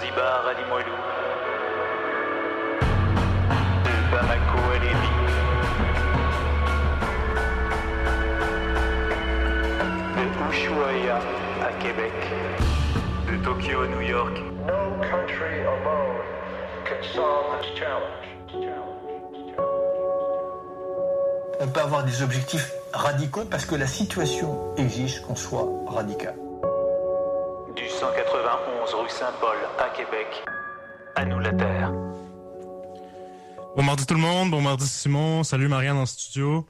[0.00, 0.96] Zanzibar à Limoilou,
[3.84, 5.16] de Bamako à Lévis,
[10.16, 11.18] de Ushuaïa
[11.62, 12.12] à Québec,
[13.30, 14.38] de Tokyo à New York.
[14.66, 16.24] No country alone
[16.84, 18.06] can solve this challenge.
[21.62, 26.34] On peut avoir des objectifs radicaux parce que la situation exige qu'on soit radical.
[28.90, 30.26] Du 191 rue Saint-Paul à Québec,
[31.14, 31.92] à nous la terre.
[33.76, 36.66] Bon mardi tout le monde, bon mardi Simon, salut Marianne en studio.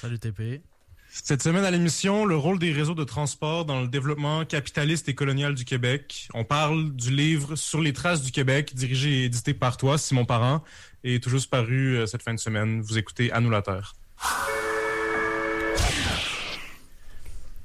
[0.00, 0.62] Salut TP.
[1.08, 5.16] Cette semaine à l'émission, le rôle des réseaux de transport dans le développement capitaliste et
[5.16, 6.28] colonial du Québec.
[6.32, 10.24] On parle du livre Sur les traces du Québec, dirigé et édité par toi, Simon
[10.24, 10.62] Parent,
[11.02, 12.82] et tout juste paru euh, cette fin de semaine.
[12.82, 13.94] Vous écoutez À nous la terre.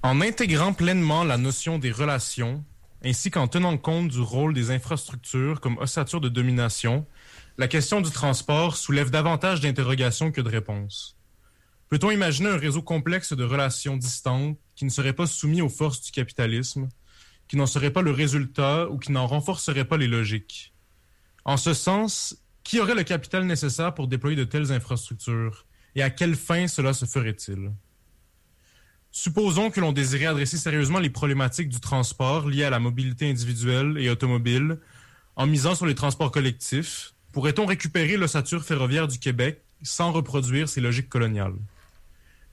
[0.01, 2.63] En intégrant pleinement la notion des relations,
[3.03, 7.05] ainsi qu'en tenant compte du rôle des infrastructures comme ossature de domination,
[7.57, 11.17] la question du transport soulève davantage d'interrogations que de réponses.
[11.89, 16.01] Peut-on imaginer un réseau complexe de relations distantes qui ne serait pas soumis aux forces
[16.01, 16.87] du capitalisme,
[17.47, 20.73] qui n'en serait pas le résultat ou qui n'en renforcerait pas les logiques?
[21.45, 25.65] En ce sens, qui aurait le capital nécessaire pour déployer de telles infrastructures
[25.95, 27.71] et à quelle fin cela se ferait-il?
[29.11, 33.97] Supposons que l'on désirait adresser sérieusement les problématiques du transport liées à la mobilité individuelle
[33.97, 34.77] et automobile
[35.35, 37.13] en misant sur les transports collectifs.
[37.31, 41.55] Pourrait-on récupérer l'ossature ferroviaire du Québec sans reproduire ses logiques coloniales?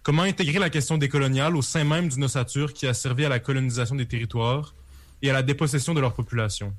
[0.02, 3.40] Comment intégrer la question décoloniale au sein même d'une ossature qui a servi à la
[3.40, 4.74] colonisation des territoires
[5.20, 6.72] et à la dépossession de leur population?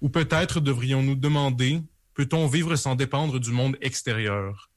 [0.00, 1.82] Ou peut-être devrions-nous demander,
[2.14, 4.70] peut-on vivre sans dépendre du monde extérieur?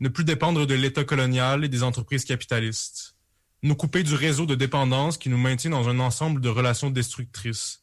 [0.00, 3.05] Ne plus dépendre de l'État colonial et des entreprises capitalistes?
[3.62, 7.82] Nous couper du réseau de dépendance qui nous maintient dans un ensemble de relations destructrices,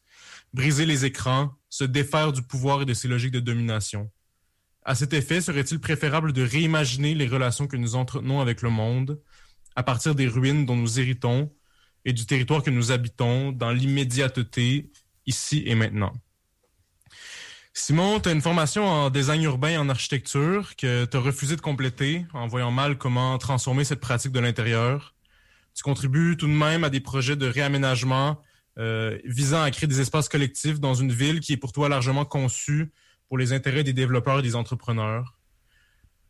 [0.52, 4.10] briser les écrans, se défaire du pouvoir et de ses logiques de domination.
[4.84, 9.20] À cet effet, serait-il préférable de réimaginer les relations que nous entretenons avec le monde
[9.76, 11.52] à partir des ruines dont nous héritons
[12.04, 14.90] et du territoire que nous habitons dans l'immédiateté,
[15.26, 16.12] ici et maintenant?
[17.72, 21.56] Simon, tu as une formation en design urbain et en architecture que tu as refusé
[21.56, 25.13] de compléter en voyant mal comment transformer cette pratique de l'intérieur
[25.74, 28.40] tu contribues tout de même à des projets de réaménagement
[28.78, 32.24] euh, visant à créer des espaces collectifs dans une ville qui est pour toi largement
[32.24, 32.92] conçue
[33.28, 35.38] pour les intérêts des développeurs et des entrepreneurs.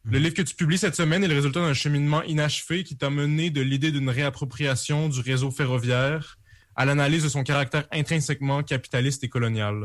[0.05, 3.09] Le livre que tu publies cette semaine est le résultat d'un cheminement inachevé qui t'a
[3.09, 6.39] mené de l'idée d'une réappropriation du réseau ferroviaire
[6.77, 9.85] à l'analyse de son caractère intrinsèquement capitaliste et colonial.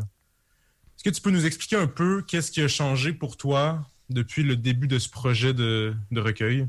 [0.97, 4.43] Est-ce que tu peux nous expliquer un peu qu'est-ce qui a changé pour toi depuis
[4.43, 6.67] le début de ce projet de, de recueil?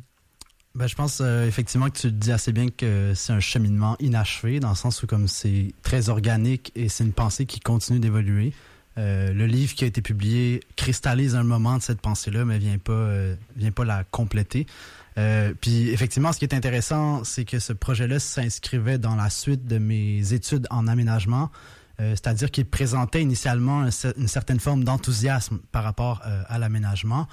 [0.76, 4.60] Ben, je pense euh, effectivement que tu dis assez bien que c'est un cheminement inachevé,
[4.60, 8.52] dans le sens où comme c'est très organique et c'est une pensée qui continue d'évoluer.
[8.96, 12.78] Euh, le livre qui a été publié cristallise un moment de cette pensée-là, mais vient
[12.78, 14.66] pas euh, vient pas la compléter.
[15.60, 19.78] puis effectivement, ce qui est intéressant, c'est que ce projet-là s'inscrivait dans la suite de
[19.78, 21.50] mes études en aménagement,
[21.98, 23.84] c'est-à-dire qu'il présentait initialement
[24.16, 27.28] une certaine forme d'enthousiasme par rapport à l'aménagement.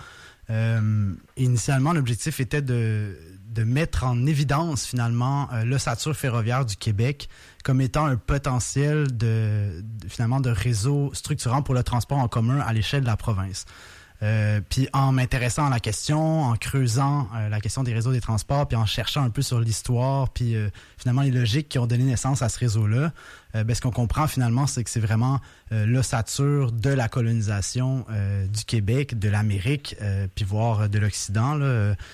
[0.50, 3.18] Euh, initialement, l'objectif était de,
[3.50, 7.28] de mettre en évidence finalement euh, l'ossature ferroviaire du Québec
[7.64, 12.72] comme étant un potentiel de, finalement de réseau structurant pour le transport en commun à
[12.72, 13.66] l'échelle de la province.
[14.24, 18.22] Euh, puis en m'intéressant à la question, en creusant euh, la question des réseaux des
[18.22, 21.86] transports, puis en cherchant un peu sur l'histoire, puis euh, finalement les logiques qui ont
[21.86, 23.12] donné naissance à ce réseau-là,
[23.54, 25.40] ben, ce qu'on comprend finalement, c'est que c'est vraiment
[25.72, 28.06] l'ossature de la colonisation
[28.54, 29.96] du Québec, de l'Amérique,
[30.36, 31.58] puis voire de l'Occident,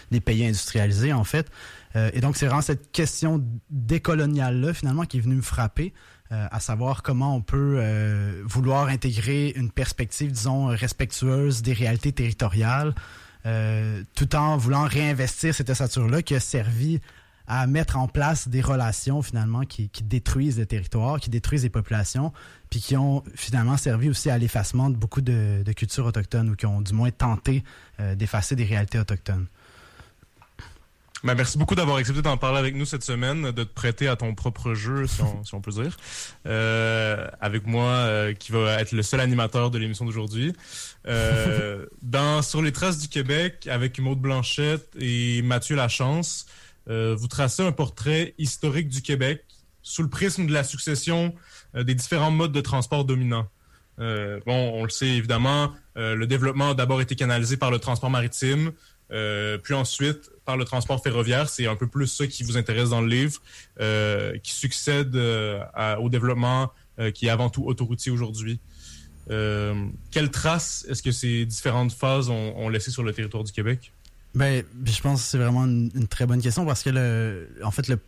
[0.09, 1.51] des pays industrialisés en fait.
[1.95, 5.91] et donc c'est vraiment cette question décoloniale-là finalement qui est venue me frapper.
[6.33, 12.11] Euh, à savoir comment on peut euh, vouloir intégrer une perspective, disons, respectueuse des réalités
[12.11, 12.95] territoriales,
[13.45, 17.01] euh, tout en voulant réinvestir cette ossature-là qui a servi
[17.45, 22.33] à mettre en place des relations finalement qui, détruisent le territoire, qui détruisent les populations,
[22.71, 26.56] puis qui ont finalement servi aussi à l'effacement de beaucoup de, de, cultures autochtones ou
[26.56, 27.63] qui ont du moins tenté
[28.15, 29.45] d'effacer des réalités autochtones.
[31.23, 34.17] Ben, merci beaucoup d'avoir accepté d'en parler avec nous cette semaine, de te prêter à
[34.17, 35.21] ton propre jeu, si
[35.53, 35.95] on, peut dire.
[36.45, 40.51] Euh, avec moi, euh, qui va être le seul animateur de l'émission d'aujourd'hui.
[41.07, 46.45] Euh, dans Sur les traces du Québec, avec Maud Blanchette et Mathieu Lachance,
[46.87, 49.45] vous tracez un portrait historique du Québec
[49.81, 51.33] sous le prisme de la succession
[51.73, 53.47] des différents modes de transport dominants.
[53.97, 58.73] bon, on le sait évidemment, le développement a d'abord été canalisé par le transport maritime,
[59.63, 61.50] puis ensuite par le transport ferroviaire.
[61.50, 63.42] C'est un peu plus ça qui vous intéresse dans le livre,
[63.80, 65.63] euh, qui succède euh,
[66.00, 68.60] au développement euh, qui est avant tout autoroutier aujourd'hui.
[69.27, 73.94] quelles traces est-ce que ces différentes phases ont, ont laissé sur le territoire du Québec?
[74.35, 77.88] Ben, je pense que c'est vraiment une, très bonne question parce que le, en fait,
[77.88, 78.00] le,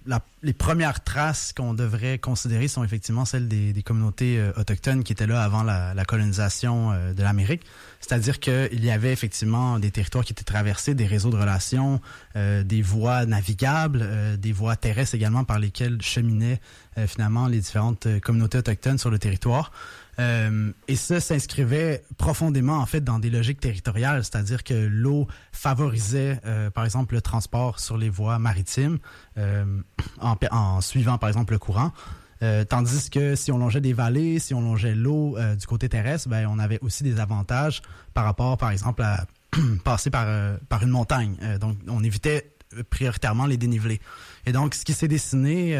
[0.41, 5.27] les premières traces qu'on devrait considérer sont effectivement celles des, communautés euh, autochtones qui étaient
[5.27, 7.61] là avant la, la colonisation euh, de l'Amérique.
[8.01, 12.01] C'est-à-dire qu'il y avait effectivement des territoires qui étaient traversés, des réseaux de relations,
[12.35, 16.59] euh, des voies navigables, des voies terrestres également par lesquelles cheminaient
[17.07, 19.71] finalement les différentes communautés autochtones sur le territoire.
[20.19, 26.39] Euh, et ça s'inscrivait profondément en fait dans des logiques territoriales, c'est-à-dire que l'eau favorisait
[26.45, 28.99] euh, par exemple le transport sur les voies maritimes
[29.37, 29.65] euh,
[30.21, 31.91] en, en, suivant par exemple le courant.
[32.69, 36.47] tandis que si on longeait des vallées, si on longeait l'eau du côté terrestre, ben,
[36.47, 37.81] on avait aussi des avantages
[38.13, 39.25] par rapport, par exemple, à
[39.83, 40.27] passer par,
[40.69, 41.37] par une montagne.
[41.59, 42.55] donc, on évitait
[42.89, 43.99] prioritairement les dénivelés.
[44.45, 45.75] Et donc, ce qui s'est dessiné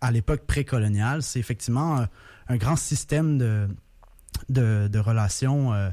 [0.00, 2.06] à l'époque précoloniale, c'est effectivement
[2.48, 3.68] un grand système de,
[4.48, 5.90] de, relations euh,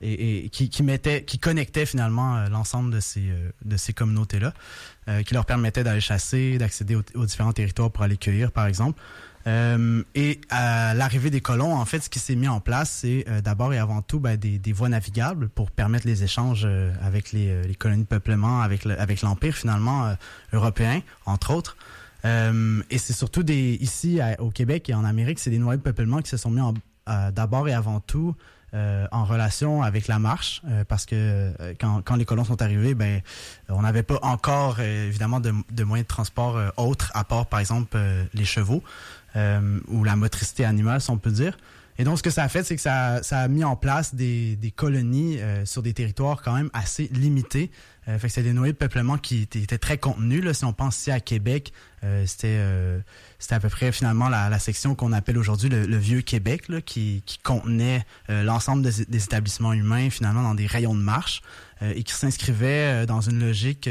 [0.00, 4.52] et, qui, qui, mettait, qui connectait finalement euh, l'ensemble de ces, euh, de ces communautés-là,
[5.26, 9.02] qui leur permettait d'aller chasser, d'accéder aux, différents territoires pour aller cueillir, par exemple.
[9.46, 13.74] et à l'arrivée des colons, en fait, ce qui s'est mis en place, c'est d'abord
[13.74, 16.68] et avant tout ben, des, des, voies navigables pour permettre les échanges
[17.02, 20.16] avec les, les, colonies de peuplement, avec l'Empire finalement
[20.52, 21.76] européen, entre autres.
[22.24, 25.82] Euh, et c'est surtout des ici au Québec et en Amérique, c'est des noyaux de
[25.82, 26.60] peuplement qui se sont mis
[27.06, 28.34] d'abord et avant tout
[28.74, 32.94] euh, en relation avec la marche, euh, parce que quand, quand, les colons sont arrivés,
[32.94, 33.20] ben
[33.68, 37.98] on n'avait pas encore évidemment de, de, moyens de transport autres, à part par exemple
[38.32, 38.82] les chevaux
[39.36, 41.56] ou la motricité animale, si on peut dire.
[41.98, 44.14] Et donc, ce que ça a fait, c'est que ça, ça, a mis en place
[44.14, 47.70] des, des colonies sur des territoires quand même assez limités,
[48.08, 50.42] euh, fait que c'est des noyaux de peuplement qui étaient très contenus.
[50.42, 50.54] Là.
[50.54, 51.72] Si on pense ici à Québec,
[52.02, 52.98] euh, c'était euh,
[53.38, 56.68] c'était à peu près finalement la, la section qu'on appelle aujourd'hui le, le, vieux Québec,
[56.68, 61.00] là, qui, qui contenait euh, l'ensemble des, des, établissements humains finalement dans des rayons de
[61.00, 61.42] marche
[61.82, 63.88] et qui s'inscrivait dans une logique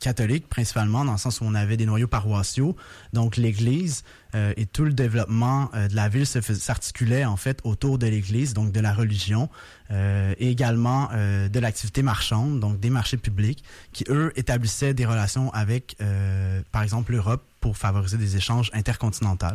[0.00, 2.76] catholique principalement, dans le sens où on avait des noyaux paroissiaux,
[3.12, 8.54] donc l'Église et tout le développement de la ville s'articulait en fait autour de l'Église,
[8.54, 9.48] donc de la religion,
[9.90, 15.96] et également de l'activité marchande, donc des marchés publics qui, eux, établissaient des relations avec,
[16.00, 19.46] euh, par exemple, l'Europe pour favoriser des échanges intercontinentaux.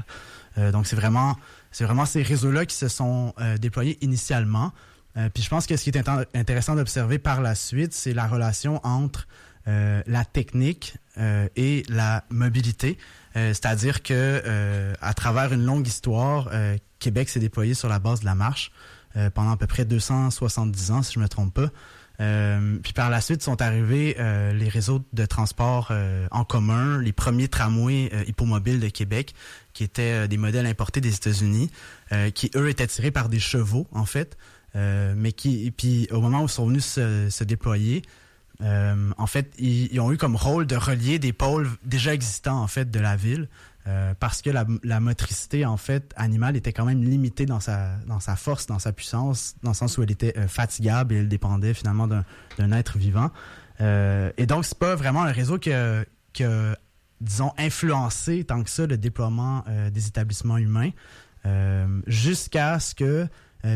[0.57, 1.37] Euh, donc, c'est vraiment,
[1.71, 4.73] c'est vraiment ces réseaux-là qui se sont euh, déployés initialement.
[5.33, 8.79] Puis je pense que ce qui est intéressant d'observer par la suite, c'est la relation
[8.85, 9.27] entre
[9.65, 10.95] la technique
[11.55, 12.97] et la mobilité.
[13.33, 16.49] C'est-à-dire que à travers une longue histoire,
[16.99, 18.71] Québec s'est déployé sur la base de la marche
[19.33, 21.67] pendant à peu près 270 ans, si je me trompe pas.
[22.21, 27.01] Euh, puis par la suite sont arrivés euh, les réseaux de transport euh, en commun,
[27.01, 29.33] les premiers tramways hippomobiles de Québec,
[29.73, 31.71] qui étaient des modèles importés des États-Unis,
[32.35, 34.37] qui eux étaient tirés par des chevaux en fait,
[34.75, 38.03] mais qui puis au moment où ils sont venus se, déployer,
[38.61, 42.89] en fait ils, ont eu comme rôle de relier des pôles déjà existants en fait
[42.89, 43.47] de la ville.
[43.87, 48.19] Euh, parce que la, motricité en fait animale était quand même limitée dans sa dans
[48.19, 51.27] sa force, dans sa puissance, dans le sens où elle était euh, fatigable et elle
[51.27, 53.31] dépendait finalement d'un être vivant.
[53.79, 56.03] Euh, et donc c'est pas vraiment un réseau qui a,
[57.21, 60.91] disons influencé tant que ça le déploiement euh, des établissements humains
[62.05, 63.27] jusqu'à ce que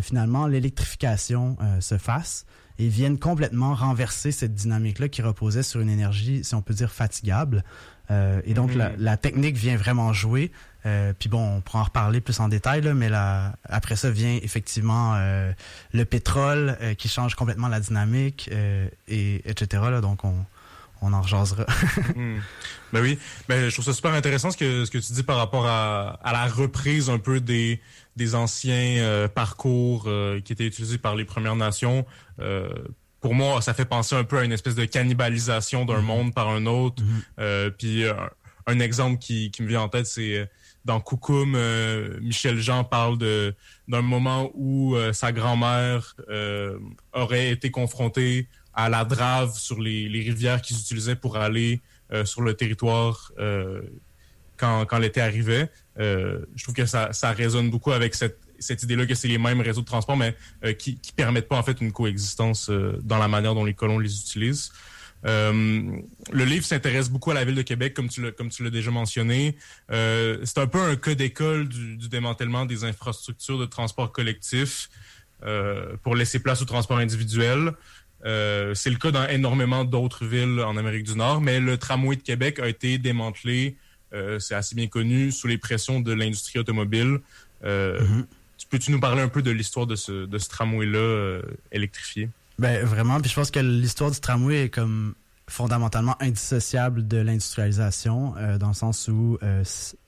[0.01, 2.45] finalement l'électrification se fasse
[2.77, 6.91] et vienne complètement renverser cette dynamique-là qui reposait sur une énergie, si on peut dire,
[6.91, 7.63] fatigable.
[8.11, 10.51] Euh, et donc, la, la, technique vient vraiment jouer.
[10.85, 14.11] Euh, puis bon, on pourra en reparler plus en détail, là, mais là, après ça
[14.11, 15.51] vient effectivement euh,
[15.93, 19.83] le pétrole euh, qui change complètement la dynamique, euh, et etc.
[19.89, 20.35] Là, donc, on,
[21.01, 21.65] on en rejasera.
[22.15, 22.39] Hmm.
[22.93, 25.35] Ben oui, ben, je trouve ça super intéressant ce que, ce que tu dis par
[25.35, 27.81] rapport à, à la reprise un peu des,
[28.15, 30.09] des anciens parcours
[30.43, 32.05] qui étaient utilisés par les Premières Nations
[33.25, 36.05] pour moi, ça fait penser un peu à une espèce de cannibalisation d'un mhm.
[36.05, 37.01] monde par un autre.
[37.01, 37.21] Mhm.
[37.39, 38.13] euh, puis euh,
[38.67, 40.45] un exemple qui, qui, me vient en tête, c'est euh,
[40.85, 43.55] dans Coucoum, euh, Michel Jean parle de
[43.87, 46.15] d'un moment où sa grand-mère
[47.13, 51.81] aurait été confrontée à la drave sur les, les rivières qu'ils utilisaient pour aller
[52.25, 53.31] sur le territoire
[54.57, 55.69] quand, l'été arrivait.
[55.97, 59.85] je trouve que ça, résonne beaucoup avec cette idée-là que c'est les mêmes réseaux de
[59.85, 63.53] transport, mais euh, qui, qui permettent pas en fait une coexistence euh, dans la manière
[63.55, 64.71] dont les colons les utilisent.
[65.25, 69.57] Euh, le livre s'intéresse beaucoup à la ville de Québec, comme tu l'as, déjà mentionné.
[69.91, 74.89] Euh, c'est un peu un cas d'école du, démantèlement des infrastructures de transport collectif
[75.43, 77.73] euh, pour laisser place au transport individuel.
[78.23, 82.23] c'est le cas dans énormément d'autres villes en Amérique du Nord, mais le tramway de
[82.23, 83.77] Québec a été démantelé,
[84.39, 87.19] c'est assez bien connu, sous les pressions de l'industrie automobile.
[87.63, 88.25] Mm-hmm
[88.69, 91.41] peux-tu nous parler un peu de l'histoire de ce, de ce tramway-là
[91.71, 92.29] électrifié?
[92.57, 93.19] Ben, vraiment.
[93.21, 95.13] Puis je pense que l'histoire du tramway est comme
[95.47, 99.37] fondamentalement indissociable de l'industrialisation, dans le sens où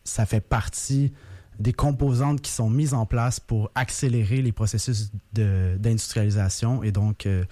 [0.04, 1.14] ça fait partie
[1.60, 7.44] des composantes qui sont mises en place pour accélérer les processus d'industrialisation et donc euh,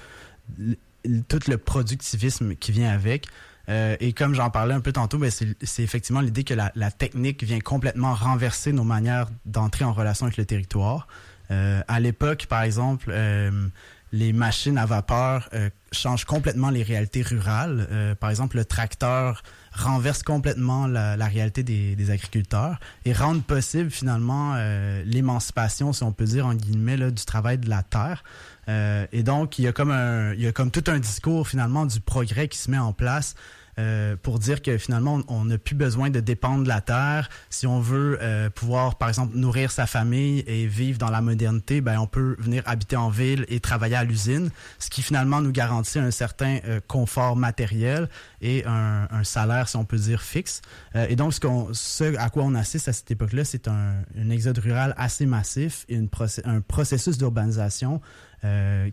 [1.28, 3.28] tout le productivisme qui vient avec.
[3.70, 6.92] Euh, et comme j'en parlais un peu tantôt, ben c'est effectivement l'idée que la, la,
[6.92, 11.08] technique vient complètement renverser nos manières d'entrer en relation avec le territoire.
[11.52, 13.68] Euh, à l'époque, par exemple, euh,
[14.12, 17.88] les machines à vapeur euh, changent complètement les réalités rurales.
[17.92, 19.44] Euh, par exemple, le tracteur
[19.74, 24.56] renverse complètement la, réalité des, agriculteurs et rendent possible finalement
[25.04, 28.24] l'émancipation, si on peut dire en guillemets, du travail de la terre.
[28.68, 31.86] Et donc, il y a comme un, il y a comme tout un discours finalement
[31.86, 33.36] du progrès qui se met en place
[33.78, 37.30] euh, pour dire que finalement, on n'a plus besoin de dépendre de la terre.
[37.50, 41.82] Si on veut euh, pouvoir, par exemple, nourrir sa famille et vivre dans la modernité,
[41.82, 45.52] ben, on peut venir habiter en ville et travailler à l'usine, ce qui finalement nous
[45.52, 48.10] garantit un certain euh, confort matériel
[48.42, 50.62] et un, un, salaire, si on peut dire, fixe.
[50.94, 54.30] et donc, ce, qu'on, ce à quoi on assiste à cette époque-là, c'est un, un
[54.30, 56.10] exode rural assez massif et une
[56.46, 58.02] un processus d'urbanisation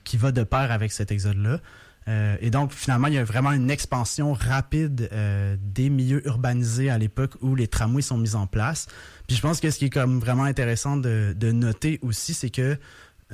[0.05, 1.61] qui va de pair avec cet exode-là.
[2.09, 6.91] Euh, et donc, finalement, il y a vraiment une expansion rapide euh, des milieux urbanisés
[6.91, 8.87] à l'époque où les tramways sont mis en place.
[9.27, 12.77] Puis je pense que ce qui est comme vraiment intéressant de, noter aussi, c'est que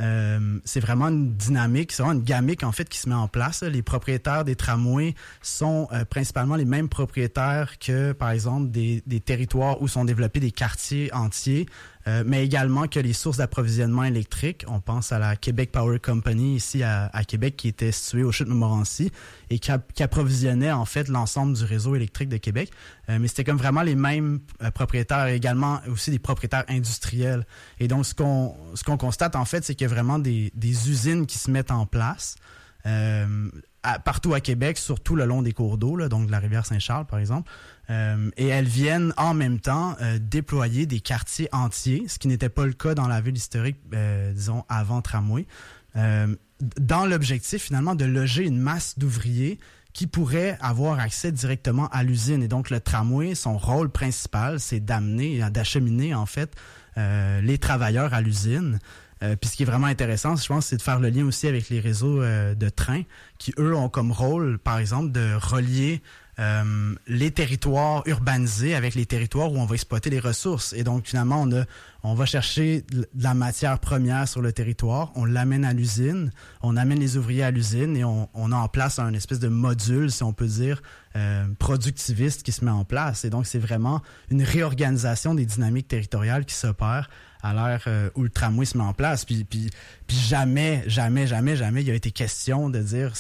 [0.00, 3.26] euh, c'est vraiment une dynamique, c'est vraiment une gamique en fait qui se met en
[3.26, 3.62] place.
[3.62, 9.88] Les propriétaires des tramways sont principalement les mêmes propriétaires que, par exemple, des, territoires où
[9.88, 11.66] sont développés des quartiers entiers
[12.08, 14.64] euh, mais également que les sources d'approvisionnement électrique.
[14.66, 18.48] On pense à la Québec Power Company ici à, Québec qui était située au chute
[18.48, 19.12] Montmorency
[19.50, 19.70] et qui,
[20.02, 22.70] approvisionnait en fait l'ensemble du réseau électrique de Québec.
[23.10, 27.46] Euh, mais c'était comme vraiment les mêmes euh, propriétaires, également aussi des propriétaires industriels.
[27.78, 31.26] Et donc ce qu'on ce constate en fait, c'est qu'il y a vraiment des, usines
[31.26, 32.36] qui se mettent en place.
[34.04, 37.18] Partout à Québec, surtout le long des cours d'eau, donc de la rivière Saint-Charles par
[37.18, 37.50] exemple.
[37.90, 42.50] Euh, et elles viennent en même temps euh, déployer des quartiers entiers, ce qui n'était
[42.50, 45.46] pas le cas dans la ville historique, euh, disons, avant tramway,
[46.80, 49.58] dans l'objectif finalement de loger une masse d'ouvriers
[49.94, 52.42] qui pourraient avoir accès directement à l'usine.
[52.42, 56.54] Et donc le tramway, son rôle principal, c'est d'amener, d'acheminer en fait
[56.96, 58.78] les travailleurs à l'usine.
[59.20, 61.68] Puis ce qui est vraiment intéressant, je pense, c'est de faire le lien aussi avec
[61.70, 63.02] les réseaux de trains
[63.38, 66.02] qui, eux, ont comme rôle, par exemple, de relier
[66.40, 70.72] euh, les territoires urbanisés avec les territoires où on va exploiter les ressources.
[70.72, 71.64] Et donc, finalement, on, a,
[72.04, 76.30] on va chercher de la matière première sur le territoire, on l'amène à l'usine,
[76.62, 79.48] on amène les ouvriers à l'usine et on, on, a en place un espèce de
[79.48, 80.80] module, si on peut dire,
[81.16, 83.24] euh, productiviste qui se met en place.
[83.24, 87.10] Et donc, c'est vraiment une réorganisation des dynamiques territoriales qui s'opèrent
[87.42, 89.24] à l'ère euh, où le tramway se met en place.
[89.24, 89.46] Puis
[90.08, 93.12] jamais, jamais, jamais, jamais, il a été question de dire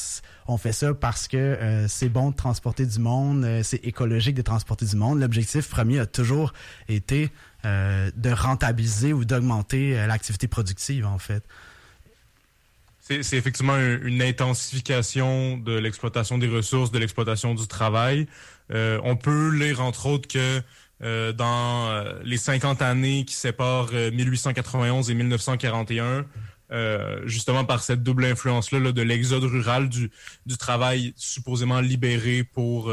[0.46, 4.34] on fait ça parce que euh, c'est bon de transporter du monde, euh, c'est écologique
[4.34, 5.20] de transporter du monde.
[5.20, 6.52] L'objectif premier a toujours
[6.88, 7.30] été
[7.64, 11.42] de rentabiliser ou d'augmenter l'activité productive, en fait.
[13.00, 18.28] C'est effectivement une intensification de l'exploitation des ressources, de l'exploitation du travail.
[18.70, 20.62] on peut lire entre autres que
[21.00, 26.26] euh, dans euh, les 50 années qui séparent 1891 euh, et 1941,
[27.24, 30.10] justement par cette double influence-là de l'exode rural, du,
[30.44, 32.92] du travail supposément libéré pour,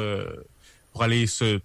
[0.94, 1.60] pour aller se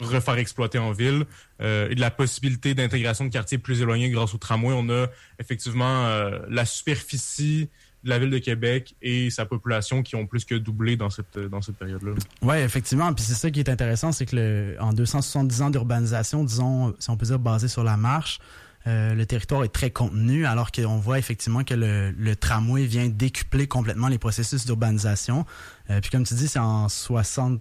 [0.00, 1.24] refaire exploiter en ville
[1.58, 4.72] et de la possibilité d'intégration de quartiers plus éloignés grâce au tramway.
[4.72, 5.08] On a
[5.40, 7.68] effectivement la superficie
[8.04, 11.62] la ville de Québec et sa population qui ont plus que doublé dans cette, dans
[11.62, 12.12] cette période-là.
[12.42, 13.12] Oui, effectivement.
[13.12, 17.10] Puis c'est ça qui est intéressant, c'est que le, en 270 ans d'urbanisation, disons, si
[17.10, 18.40] on peut dire basé sur la marche,
[18.86, 23.08] euh, le territoire est très contenu, alors qu'on voit effectivement que le, le, tramway vient
[23.08, 25.46] décupler complètement les processus d'urbanisation.
[25.90, 27.60] Euh, puis comme tu dis, c'est en 60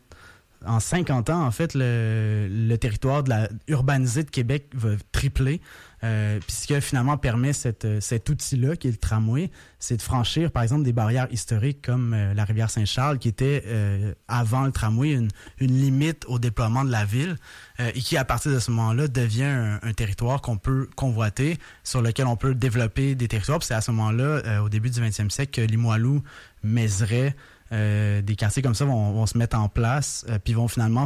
[0.66, 5.62] en 50 ans, en fait, le, territoire de la urbanisé de Québec va tripler.
[6.04, 9.98] Euh, puis ce qui finalement permet cette, euh, cet outil-là, qui est le tramway, c'est
[9.98, 14.14] de franchir, par exemple, des barrières historiques comme euh, la rivière Saint-Charles, qui était, euh,
[14.28, 17.38] avant le tramway, une, limite au déploiement de la ville,
[17.80, 22.02] et qui, à partir de ce moment-là, devient un, un territoire qu'on peut convoiter, sur
[22.02, 23.64] lequel on peut développer des territoires.
[23.64, 26.22] c'est à ce moment-là, au début du 20e siècle, que Limoilou,
[26.64, 27.34] Mézeray,
[27.72, 31.06] euh, des quartiers comme ça vont, se mettre en place, euh, puis vont finalement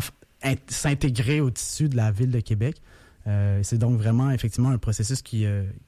[0.67, 2.77] s'intégrer au tissu de la ville de Québec.
[3.27, 5.45] Euh, c'est donc vraiment effectivement un processus qui,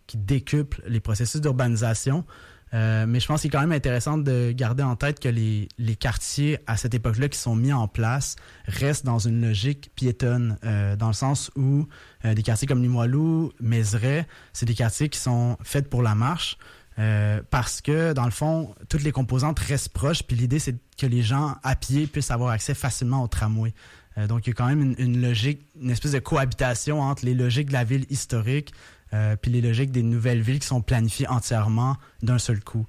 [0.07, 2.25] qui décuple les processus d'urbanisation
[2.74, 5.69] Euh, mais je pense qu'il est quand même intéressant de garder en tête que les,
[5.77, 10.57] les quartiers à cette époque-là qui sont mis en place restent dans une logique piétonne,
[10.65, 11.88] euh, dans le sens où
[12.25, 16.57] euh, des quartiers comme Limoilou, Mézeray, c'est des quartiers qui sont faits pour la marche.
[17.00, 21.06] Euh, parce que, dans le fond, toutes les composantes restent proches, puis l'idée, c'est que
[21.06, 23.74] les gens à pied puissent avoir accès facilement au tramway.
[24.18, 27.36] Euh, donc, il y a quand même une, logique, une espèce de cohabitation entre les
[27.36, 28.74] logiques de la ville historique
[29.13, 32.88] euh, puis les logiques des nouvelles villes qui sont planifiées entièrement d'un seul coup.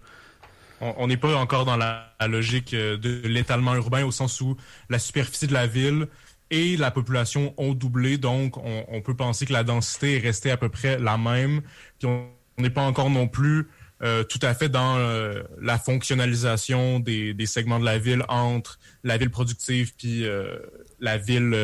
[0.81, 4.57] On n'est pas encore dans la, logique de l'étalement urbain au sens où
[4.89, 6.07] la superficie de la ville
[6.51, 10.51] et la population ont doublé, donc on, on peut penser que la densité est restée
[10.51, 11.63] à peu près la même.
[11.99, 13.69] Puis on n'est pas encore non plus
[14.03, 18.79] euh, tout à fait dans euh, la fonctionnalisation des, des, segments de la ville entre
[19.03, 20.59] la ville productive puis euh,
[21.01, 21.57] la ville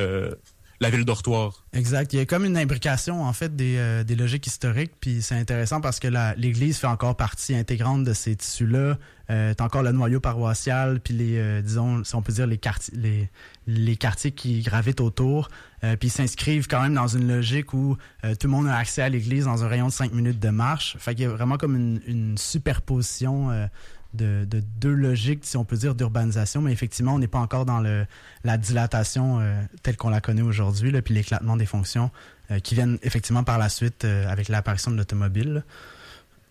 [0.84, 1.64] la ville dortoir.
[1.72, 2.12] Exact.
[2.12, 4.92] Il y a comme une imbrication, en fait, des, euh, des logiques historiques.
[5.00, 8.96] Puis c'est intéressant parce que l'Église fait encore partie intégrante de ces tissus-là.
[9.30, 12.94] Euh, encore le noyau paroissial, puis les, euh, disons, si on peut dire, les quartiers,
[12.94, 13.30] les,
[13.66, 15.48] les quartiers qui gravitent autour.
[15.82, 19.00] Euh, puis ils s'inscrivent quand même dans une logique où tout le monde a accès
[19.00, 20.96] à l'Église dans un rayon de cinq minutes de marche.
[20.98, 21.74] Fait qu'il y a vraiment comme
[22.06, 23.68] une, superposition
[24.14, 27.64] de, de, deux logiques, si on peut dire, d'urbanisation, mais effectivement, on n'est pas encore
[27.64, 28.06] dans le,
[28.44, 32.10] la dilatation euh, telle qu'on la connaît aujourd'hui, puis l'éclatement des fonctions
[32.50, 35.64] euh, qui viennent effectivement par la suite euh, avec l'apparition de l'automobile.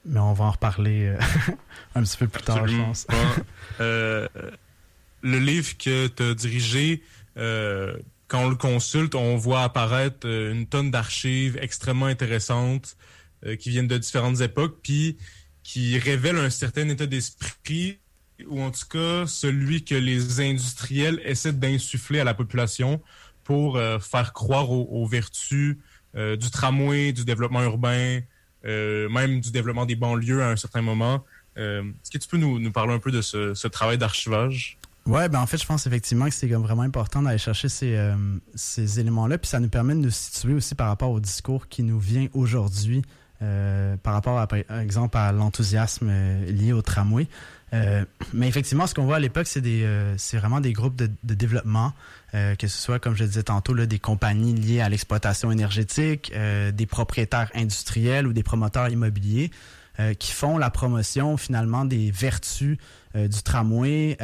[0.06, 1.16] Mais on va en reparler
[1.96, 2.94] un petit peu plus tard, Absolument.
[2.94, 3.08] je pense.
[5.22, 7.04] le livre que tu as dirigé,
[7.36, 12.98] quand on le consulte, on voit apparaître une tonne d'archives extrêmement intéressantes
[13.60, 15.18] qui viennent de différentes époques, puis
[15.64, 17.98] qui révèle un certain état d'esprit,
[18.48, 23.02] ou en tout cas celui que les industriels essaient d'insuffler à la population
[23.44, 25.78] pour euh, faire croire aux, vertus
[26.16, 28.20] euh, du tramway, du développement urbain,
[28.66, 31.24] euh, même du développement des banlieues à un certain moment.
[31.56, 34.78] Est-ce que tu peux nous, parler un peu de ce, travail d'archivage?
[35.06, 38.12] Ouais, ben en fait, je pense effectivement que c'est vraiment important d'aller chercher ces,
[38.56, 41.84] ces éléments-là, puis ça nous permet de nous situer aussi par rapport au discours qui
[41.84, 43.04] nous vient aujourd'hui
[43.44, 47.28] euh, par rapport, à, par exemple, à l'enthousiasme euh, lié au tramway.
[47.74, 51.92] Euh, mais effectivement, ce qu'on voit à l'époque, c'est vraiment des groupes de, développement,
[52.32, 56.86] que ce soit, comme je disais tantôt, là, des compagnies liées à l'exploitation énergétique, des
[56.86, 59.50] propriétaires industriels ou des promoteurs immobiliers.
[60.20, 62.78] qui font la promotion finalement des vertus
[63.16, 64.18] du tramway,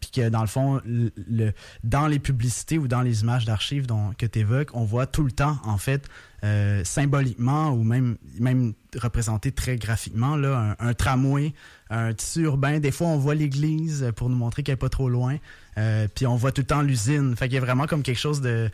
[0.00, 1.52] puis que dans le fond, le, le,
[1.82, 3.86] dans les publicités ou dans les images d'archives
[4.18, 6.08] que tu évoques, on voit tout le temps en fait
[6.44, 11.54] euh, symboliquement ou même, même représenté très graphiquement, là, un, un, tramway,
[11.88, 12.80] un tissu urbain.
[12.80, 15.38] Des fois, on voit l'église pour nous montrer qu'elle n'est pas trop loin.
[15.78, 17.34] Euh, puis on voit tout le temps l'usine.
[17.34, 18.68] Fait qu'il y a vraiment comme quelque chose de,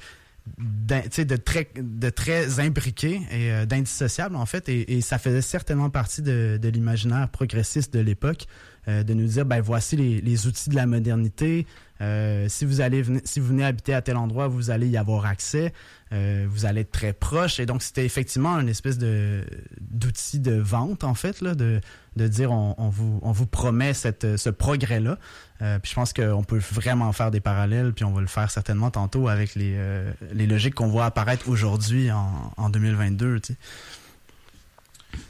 [0.59, 4.69] de très, de très imbriqué et euh, d'indissociable, en fait.
[4.69, 8.47] Et, ça faisait certainement partie de, l'imaginaire progressiste de l'époque,
[8.89, 11.67] euh, de nous dire, ben voici les, les outils de la modernité.
[12.01, 15.27] Euh, si vous allez si vous venez habiter à tel endroit, vous allez y avoir
[15.27, 15.73] accès.
[16.13, 17.61] Euh, vous allez être très proche.
[17.61, 19.45] Et donc, c'était effectivement une espèce de
[19.81, 21.81] d'outil de vente, en fait, là, de,
[22.17, 25.19] de dire on, on vous, on vous promet cette, ce progrès-là.
[25.63, 28.51] Euh, puis je pense qu'on peut vraiment faire des parallèles, puis on va le faire
[28.51, 33.41] certainement tantôt avec les, euh, les logiques qu'on voit apparaître aujourd'hui en, en 2022.
[33.41, 33.59] Tu sais.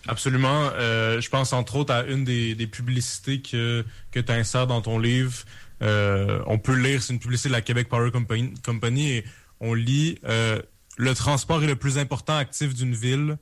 [0.07, 0.71] Absolument.
[0.75, 4.83] Euh, je pense entre autres à une des, des publicités que, que tu insères dans
[4.83, 5.45] ton livre.
[5.81, 9.25] On peut lire, c'est une publicité de la Québec Power Company, Company et
[9.61, 13.39] on lit Le transport est le plus important actif d'une ville.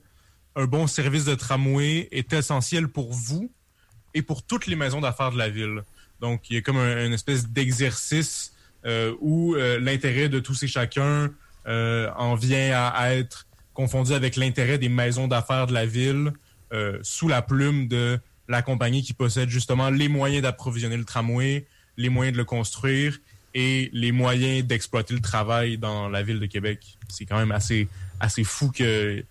[0.55, 3.51] Un bon service de tramway est essentiel pour vous
[4.13, 5.83] et pour toutes les maisons d'affaires de la ville.
[6.21, 8.53] Donc, il y a comme un, une espèce d'exercice
[8.85, 11.31] euh, où euh, l'intérêt de tous et chacun
[11.67, 16.33] euh, en vient à, être confondu avec l'intérêt des maisons d'affaires de la ville
[17.01, 21.65] sous la plume de la compagnie qui possède justement les moyens d'approvisionner le tramway,
[21.97, 23.17] les moyens de le construire
[23.55, 26.99] et les moyens d'exploiter le travail dans la ville de Québec.
[27.07, 27.87] C'est quand même assez,
[28.19, 29.25] assez fou que...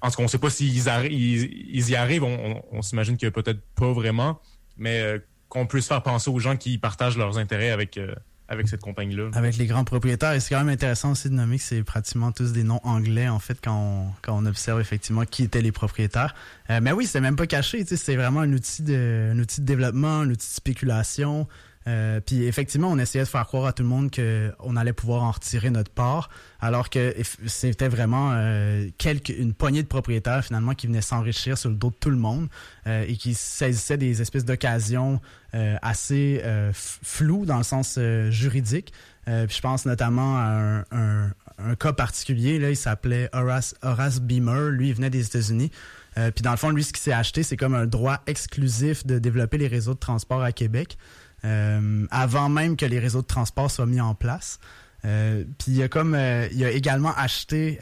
[0.00, 2.22] En tout cas, on ne sait pas s'ils ils, ils y arrivent.
[2.22, 4.40] On, on, s'imagine que peut-être pas vraiment,
[4.78, 8.14] mais qu'on puisse faire penser aux gens qui partagent leurs intérêts avec, euh,
[8.48, 9.30] avec cette compagnie-là.
[9.34, 10.32] Avec les grands propriétaires.
[10.32, 13.28] Et c'est quand même intéressant aussi de nommer que c'est pratiquement tous des noms anglais,
[13.28, 16.34] en fait, quand on, quand on observe effectivement qui étaient les propriétaires.
[16.70, 17.84] Euh, mais oui, c'est même pas caché.
[17.84, 21.46] C'est vraiment un outil, de, un outil de développement, un outil de spéculation.
[21.86, 25.22] Euh, puis effectivement, on essayait de faire croire à tout le monde qu'on allait pouvoir
[25.22, 26.28] en retirer notre part,
[26.60, 27.14] alors que
[27.46, 28.86] c'était vraiment euh,
[29.28, 32.48] une poignée de propriétaires finalement qui venaient s'enrichir sur le dos de tout le monde
[32.86, 35.20] euh, et qui saisissaient des espèces d'occasions
[35.54, 38.92] euh, assez euh, floues dans le sens juridique.
[39.24, 44.20] puis je pense notamment à un, un, un cas particulier, là, il s'appelait Horace, Horace
[44.20, 45.70] Beamer, lui il venait des États-Unis.
[46.16, 49.18] Puis dans le fond, lui, ce qu'il s'est acheté, c'est comme un droit exclusif de
[49.18, 50.98] développer les réseaux de transport à Québec,
[51.44, 54.58] euh, avant même que les réseaux de transport soient mis en place.
[55.06, 56.14] Euh, puis il a comme
[56.52, 57.78] il a également acheté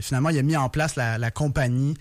[0.00, 1.96] finalement il a mis en place la, compagnie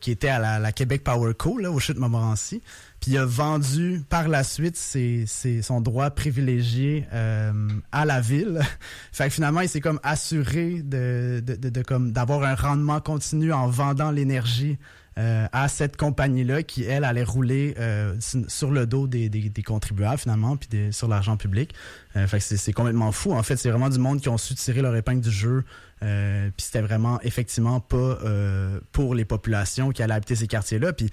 [0.00, 2.62] qui était à la, Québec Power Co là au chute Montmorency
[3.00, 7.52] puis il a vendu par la suite ses, ses, son droit privilégié euh,
[7.92, 8.60] à la ville.
[9.12, 13.52] fait que finalement, il s'est comme assuré de, de, de comme d'avoir un rendement continu
[13.52, 14.78] en vendant l'énergie
[15.18, 18.14] euh, à cette compagnie-là qui, elle, allait rouler euh,
[18.48, 19.30] sur le dos des,
[19.66, 21.74] contribuables, finalement, puis sur l'argent public.
[22.16, 23.32] Euh, fait que c'est complètement fou.
[23.32, 25.64] En fait, c'est vraiment du monde qui ont su tirer leur épingle du jeu
[26.02, 30.92] euh, puis c'était vraiment effectivement pas euh, pour les populations qui allaient habiter ces quartiers-là.
[30.94, 31.10] Puis,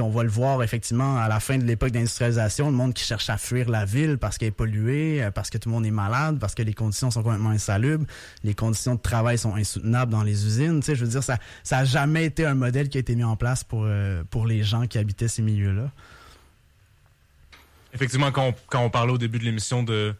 [0.00, 3.30] on va le voir effectivement à la fin de l'époque d'industrialisation, le monde qui cherche
[3.30, 5.90] à fuir la ville parce qu'elle est polluée, euh, parce que tout le monde est
[5.90, 8.06] malade, parce que les conditions sont complètement insalubres,
[8.44, 10.78] les conditions de travail sont insoutenables dans les usines.
[10.80, 13.16] Tu sais, je veux dire, ça, ça a jamais été un modèle qui a été
[13.16, 15.90] mis en place pour, euh, pour les gens qui habitaient ces milieux-là.
[17.92, 20.14] Effectivement, quand on, quand on parlait au début de l'émission de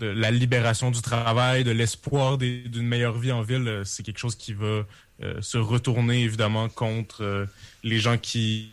[0.00, 4.18] de la libération du travail, de l'espoir d'une meilleure vie en ville, euh, c'est quelque
[4.18, 4.86] chose qui va
[5.22, 7.46] euh, se retourner évidemment contre euh,
[7.84, 8.72] les gens qui,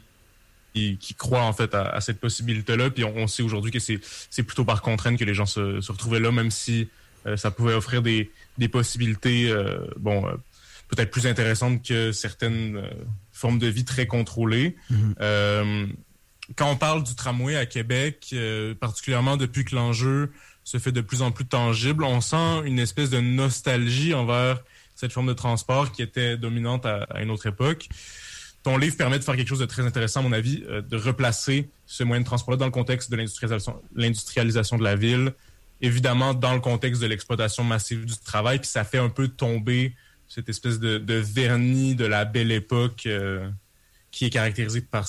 [0.74, 2.90] qui, croient en fait à, cette possibilité-là.
[2.92, 6.20] Puis on, sait aujourd'hui que c'est plutôt par contrainte que les gens se, se retrouvaient
[6.20, 6.88] là, même si
[7.36, 9.52] ça pouvait offrir des, des possibilités,
[9.98, 10.22] bon,
[10.88, 12.84] peut-être plus intéressantes que certaines
[13.34, 14.76] formes de vie très contrôlées.
[14.92, 15.88] Mm-hmm.
[16.56, 18.36] quand on parle du tramway à Québec,
[18.80, 20.32] particulièrement depuis que l'enjeu
[20.68, 22.04] se fait de plus en plus tangible.
[22.04, 24.62] On sent une espèce de nostalgie envers
[24.96, 27.88] cette forme de transport qui était dominante à, une autre époque.
[28.64, 30.98] Ton livre permet de faire quelque chose de très intéressant, à mon avis, euh, de
[30.98, 35.32] replacer ce moyen de transport-là dans le contexte de l'industrialisation de la ville,
[35.80, 39.96] évidemment dans le contexte de l'exploitation massive du travail, puis ça fait un peu tomber
[40.28, 43.06] cette espèce de, vernis de la belle époque.
[43.06, 43.50] Euh,
[44.18, 45.08] qui est caractérisé par,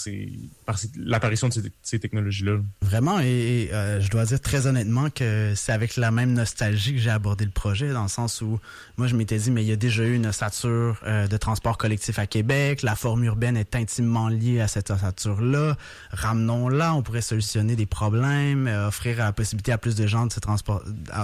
[0.66, 2.59] par l'apparition de ces, technologies-là.
[2.83, 7.01] Vraiment, et, euh, je dois dire très honnêtement que c'est avec la même nostalgie que
[7.01, 8.61] j'ai abordé le projet, dans le sens où
[8.99, 11.79] moi je m'étais dit, mais il y a déjà eu une ossature euh, de transport
[11.79, 15.79] collectif à Québec, la forme urbaine est intimement liée à cette ossature-là,
[16.11, 20.29] ramenons-la, on pourrait solutionner des problèmes, euh, offrir la possibilité à plus de gens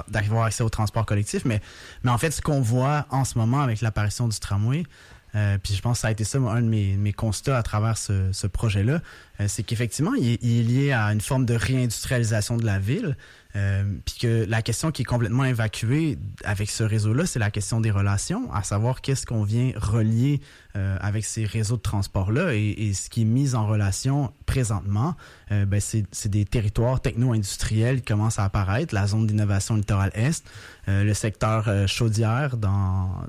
[0.09, 1.61] d'avoir accès au transport collectif, mais,
[2.03, 4.85] mais en fait ce qu'on voit en ce moment avec l'apparition du tramway,
[5.35, 7.63] euh, puis je pense que ça a été ça, un de mes, mes constats à
[7.63, 9.01] travers ce, ce projet-là.
[9.41, 13.17] Euh, c'est qu'effectivement, il, il, est lié à une forme de réindustrialisation de la ville.
[13.57, 17.81] Euh, puis que la question qui est complètement évacuée avec ce réseau-là, c'est la question
[17.81, 20.41] des relations, à savoir qu'est-ce qu'on vient relier
[20.77, 25.15] euh, avec ces réseaux de transport-là et, et, ce qui est mis en relation présentement,
[25.53, 30.45] euh, ben c'est des territoires techno-industriels qui commencent à apparaître, la zone d'innovation littoral Est,
[30.89, 33.23] le secteur chaudière dans,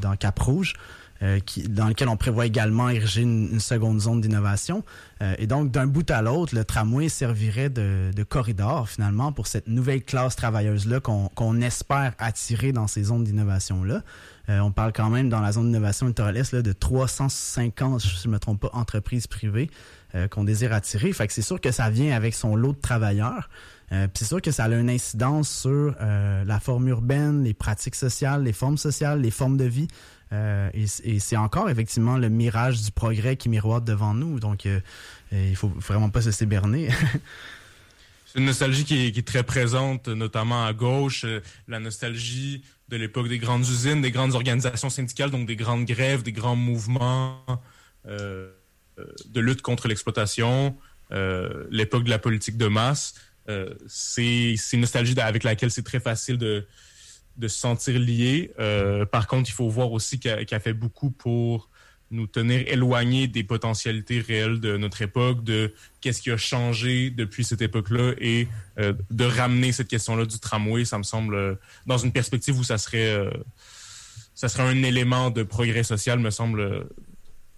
[0.00, 0.74] dans Cap-Rouge.
[1.20, 4.84] Euh, qui, dans lequel on prévoit également ériger une, seconde zone d'innovation.
[5.20, 9.48] Euh, et donc, d'un bout à l'autre, le tramway servirait de, de, corridor, finalement, pour
[9.48, 14.04] cette nouvelle classe travailleuse-là qu'on espère attirer dans ces zones d'innovation-là.
[14.48, 18.38] Euh, on parle quand même, dans la zone d'innovation là, de 350, je ne me
[18.38, 19.70] trompe pas, entreprises privées
[20.30, 21.12] qu'on désire attirer.
[21.12, 23.50] Fait que c'est sûr que ça vient avec son lot de travailleurs.
[23.92, 27.94] Euh, c'est sûr que ça a une incidence sur euh, la forme urbaine, les pratiques
[27.94, 29.88] sociales, les formes sociales, les formes de vie.
[30.32, 34.40] Euh, et, c'est encore effectivement le mirage du progrès qui miroite devant nous.
[34.40, 34.80] Donc, euh,
[35.32, 36.90] il faut vraiment pas se séberner.
[38.26, 41.24] c'est une nostalgie qui est, très présente, notamment à gauche.
[41.66, 46.22] la nostalgie de l'époque des grandes usines, des grandes organisations syndicales, donc des grandes grèves,
[46.22, 47.44] des grands mouvements
[48.06, 50.76] de lutte contre l'exploitation,
[51.70, 53.14] l'époque de la politique de masse.
[53.86, 56.66] c'est une nostalgie avec laquelle c'est très facile de
[57.38, 58.50] de se sentir lié.
[58.58, 61.70] Euh, par contre, il faut voir aussi qu'elle a fait beaucoup pour
[62.10, 67.44] nous tenir éloignés des potentialités réelles de notre époque, de qu'est-ce qui a changé depuis
[67.44, 68.48] cette époque-là et
[68.78, 71.54] euh, de ramener cette question-là du tramway, ça me semble, euh,
[71.86, 73.30] dans une perspective où ça serait,
[74.34, 76.88] ça serait un élément de progrès social, me semble,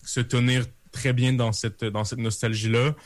[0.04, 2.96] se tenir très bien dans cette, dans cette nostalgie-là.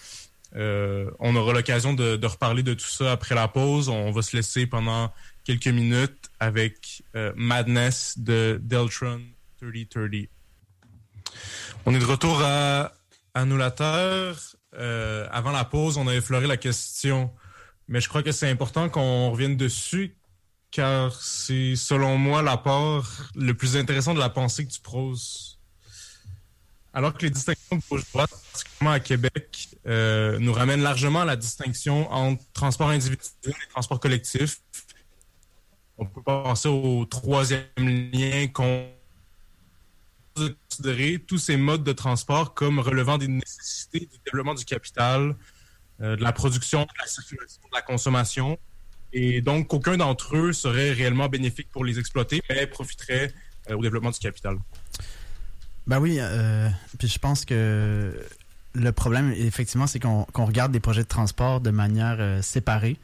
[0.54, 3.90] on aura l'occasion de, reparler de tout ça après la pause.
[3.90, 5.12] On va se laisser pendant
[5.44, 9.20] quelques minutes avec euh, Madness de Deltron
[9.61, 10.28] 3030.
[11.87, 12.92] On est de retour à
[13.35, 14.38] Annulateur.
[14.74, 17.30] Euh, avant la pause, on a effleuré la question,
[17.88, 20.16] mais je crois que c'est important qu'on revienne dessus,
[20.70, 25.61] car c'est, selon moi, l'apport le plus intéressant de la pensée que tu proses.
[26.92, 31.37] Alors que les distinctions de gauche-droite, particulièrement à Québec, euh, nous ramènent largement à la
[31.37, 34.61] distinction entre transport individuel et transport collectif,
[35.98, 38.88] on peut penser au troisième lien qu'on
[40.37, 45.37] de considérer tous ces modes de transport comme relevant des nécessités du développement du capital,
[46.00, 48.59] euh, de la production, de la circulation, de la consommation.
[49.12, 53.33] Et donc, aucun d'entre eux serait réellement bénéfique pour les exploiter, mais profiterait
[53.70, 54.59] euh, au développement du capital.
[55.87, 58.12] Ben oui, euh, puis je pense que
[58.72, 62.96] le problème, effectivement, c'est qu'on regarde des projets de transport de manière séparée.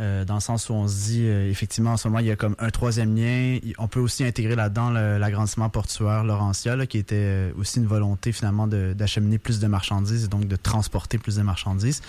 [0.00, 2.30] Euh, dans le sens où on se dit, euh, effectivement, en ce moment, il y
[2.30, 3.58] a comme un troisième lien.
[3.78, 8.68] On peut aussi intégrer là-dedans l'agrandissement portuaire Laurentia, qui était euh, aussi une volonté finalement
[8.68, 12.02] d'acheminer plus de marchandises et donc de transporter plus de marchandises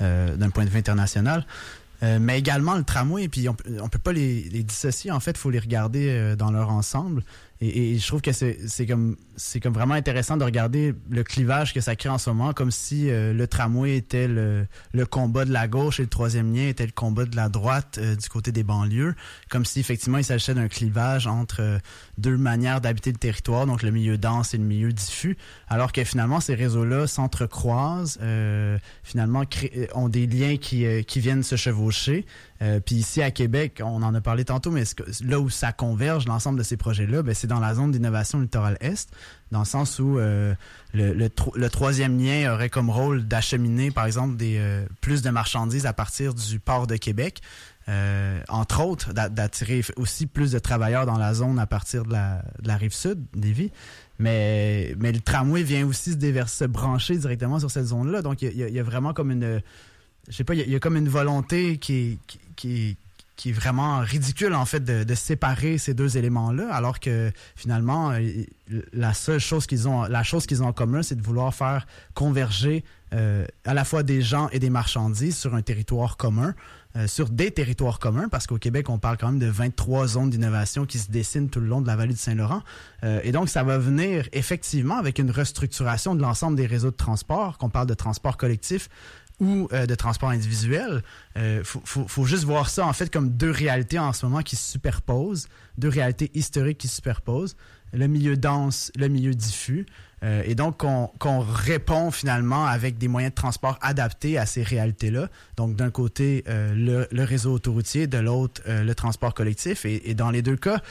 [0.00, 1.44] d'un point de vue international.
[2.02, 5.50] mais également le tramway, puis on, on peut pas les, les dissocier, en fait, faut
[5.50, 7.24] les regarder dans leur ensemble.
[7.60, 11.80] Et, je trouve que c'est comme c'est comme vraiment intéressant de regarder le clivage que
[11.80, 15.52] ça crée en ce moment, comme si euh, le tramway était le, le, combat de
[15.52, 18.52] la gauche et le troisième lien était le combat de la droite euh, du côté
[18.52, 19.14] des banlieues,
[19.48, 21.78] comme si effectivement il s'agissait d'un clivage entre euh,
[22.16, 25.36] deux manières d'habiter le territoire, donc le milieu dense et le milieu diffus,
[25.68, 28.18] alors que finalement ces réseaux-là s'entrecroisent,
[29.02, 29.44] finalement
[29.94, 32.26] ont des liens qui, qui viennent se chevaucher.
[32.84, 34.82] Puis ici à Québec, on en a parlé tantôt, mais
[35.24, 38.76] là où ça converge, l'ensemble de ces projets-là, ben, c'est dans la zone d'innovation littorale
[38.80, 39.08] Est,
[39.50, 40.54] dans le sens où euh,
[40.92, 45.92] le, troisième lien aurait comme rôle d'acheminer, par exemple, des, euh, plus de marchandises à
[45.92, 47.40] partir du port de Québec.
[47.88, 52.76] Euh, entre autres, d'attirer aussi plus de travailleurs dans la zone à partir de la,
[52.76, 53.72] rive sud des.
[54.18, 58.20] Mais, mais le tramway vient aussi se, déverser, se brancher directement sur cette zone-là.
[58.20, 59.62] Donc, il y, a vraiment comme une.
[60.28, 62.98] Je sais pas, il y, a comme une volonté qui, qui, qui
[63.38, 68.42] qui est vraiment ridicule en fait de, séparer ces deux éléments-là, alors que finalement euh,
[68.92, 71.86] la seule chose qu'ils ont, la chose qu'ils ont en commun, c'est de vouloir faire
[72.14, 76.52] converger euh, à la fois des gens et des marchandises sur un territoire commun,
[76.96, 80.30] euh, sur des territoires communs, parce qu'au Québec on parle quand même de 23 zones
[80.30, 82.62] d'innovation qui se dessinent tout le long de la vallée du Saint-Laurent,
[83.22, 87.56] et donc ça va venir effectivement avec une restructuration de l'ensemble des réseaux de transport,
[87.56, 88.88] qu'on parle de transport collectif,
[89.40, 91.02] ou euh, de transport individuel.
[91.36, 94.56] Euh, faut, faut, juste voir ça en fait comme deux réalités en ce moment qui
[94.56, 97.56] se superposent, deux réalités historiques qui se superposent,
[97.92, 99.86] le milieu dense, le milieu diffus.
[100.24, 105.28] Euh, et donc qu'on répond finalement avec des moyens de transport adaptés à ces réalités-là.
[105.56, 109.84] Donc d'un côté le, le, réseau autoroutier, de l'autre le transport collectif.
[109.84, 110.82] Et, et, dans les deux cas,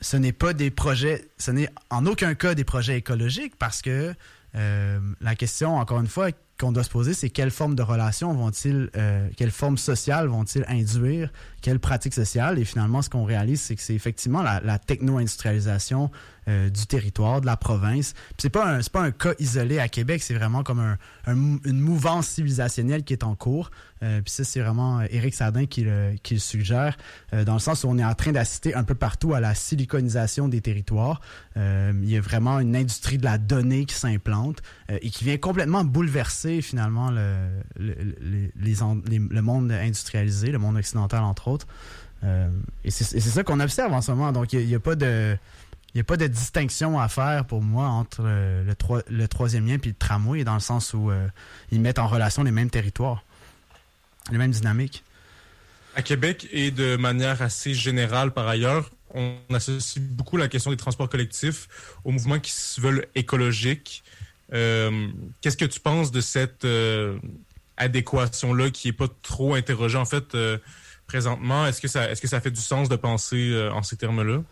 [0.00, 4.14] ce n'est pas des projets, ce n'est en aucun cas des projets écologiques parce que
[4.52, 8.90] la question, encore une fois, qu'on doit se poser, c'est quelle forme de relation vont-ils,
[8.96, 11.30] euh, quelle forme sociale vont-ils induire,
[11.66, 12.60] quelle pratique sociale.
[12.60, 16.12] Et finalement, ce qu'on réalise, c'est que c'est effectivement la, techno-industrialisation
[16.46, 18.14] euh, du territoire, de la province.
[18.38, 23.02] C'est pas pas un cas isolé à Québec, c'est vraiment comme un, une mouvance civilisationnelle
[23.02, 23.72] qui est en cours.
[24.04, 26.96] Euh, puis ça, c'est vraiment euh, Éric Sardin qui le, qui le suggère,
[27.32, 30.46] dans le sens où on est en train d'assister un peu partout à la siliconisation
[30.46, 31.20] des territoires.
[31.56, 35.82] Il y a vraiment une industrie de la donnée qui s'implante et qui vient complètement
[35.82, 41.55] bouleverser finalement le, le, le monde industrialisé, le monde occidental entre autres.
[42.22, 44.32] Et c'est ça qu'on observe en ce moment.
[44.32, 45.36] Donc, il n'y a, pas de
[45.96, 49.78] il a pas de distinction à faire pour moi entre euh, le, le troisième lien
[49.82, 51.26] et le tramway, dans le sens où euh,
[51.72, 53.24] ils mettent en relation les mêmes territoires,
[54.30, 55.04] les mêmes dynamiques.
[55.94, 60.76] À Québec et de manière assez générale par ailleurs, on associe beaucoup la question des
[60.76, 61.66] transports collectifs
[62.04, 64.04] aux mouvements qui se veulent écologiques.
[64.52, 65.08] Euh,
[65.40, 66.66] qu'est-ce que tu penses de cette
[67.78, 70.36] adéquation-là qui n'est pas trop interrogée en fait
[71.06, 71.66] présentement?
[71.66, 74.42] Est-ce que, ça, est-ce que ça fait du sens de penser en ces termes-là?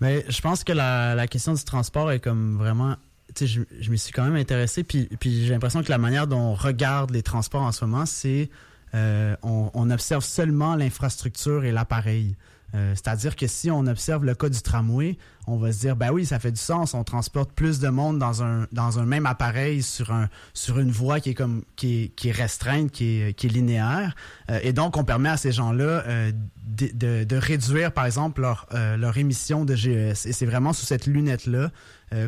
[0.00, 2.96] Mais je pense que la, la question du transport est comme vraiment
[3.34, 5.98] tu sais, je, je m'y suis quand même intéressé, puis, puis j'ai l'impression que la
[5.98, 8.48] manière dont on regarde les transports en ce moment, c'est
[8.94, 12.36] euh, on, on, observe seulement l'infrastructure et l'appareil.
[12.74, 16.10] Euh, c'est-à-dire que si on observe le cas du tramway, on va se dire, ben
[16.10, 19.24] oui, ça fait du sens, on transporte plus de monde dans un, dans un même
[19.24, 23.22] appareil sur, un, sur une voie qui est, comme, qui est, qui est restreinte, qui
[23.22, 24.14] est, qui est linéaire.
[24.50, 26.32] Euh, et donc, on permet à ces gens-là euh,
[26.66, 30.26] de, de, réduire, par exemple, leur, leur émission de GES.
[30.26, 31.70] Et c'est vraiment sous cette lunette-là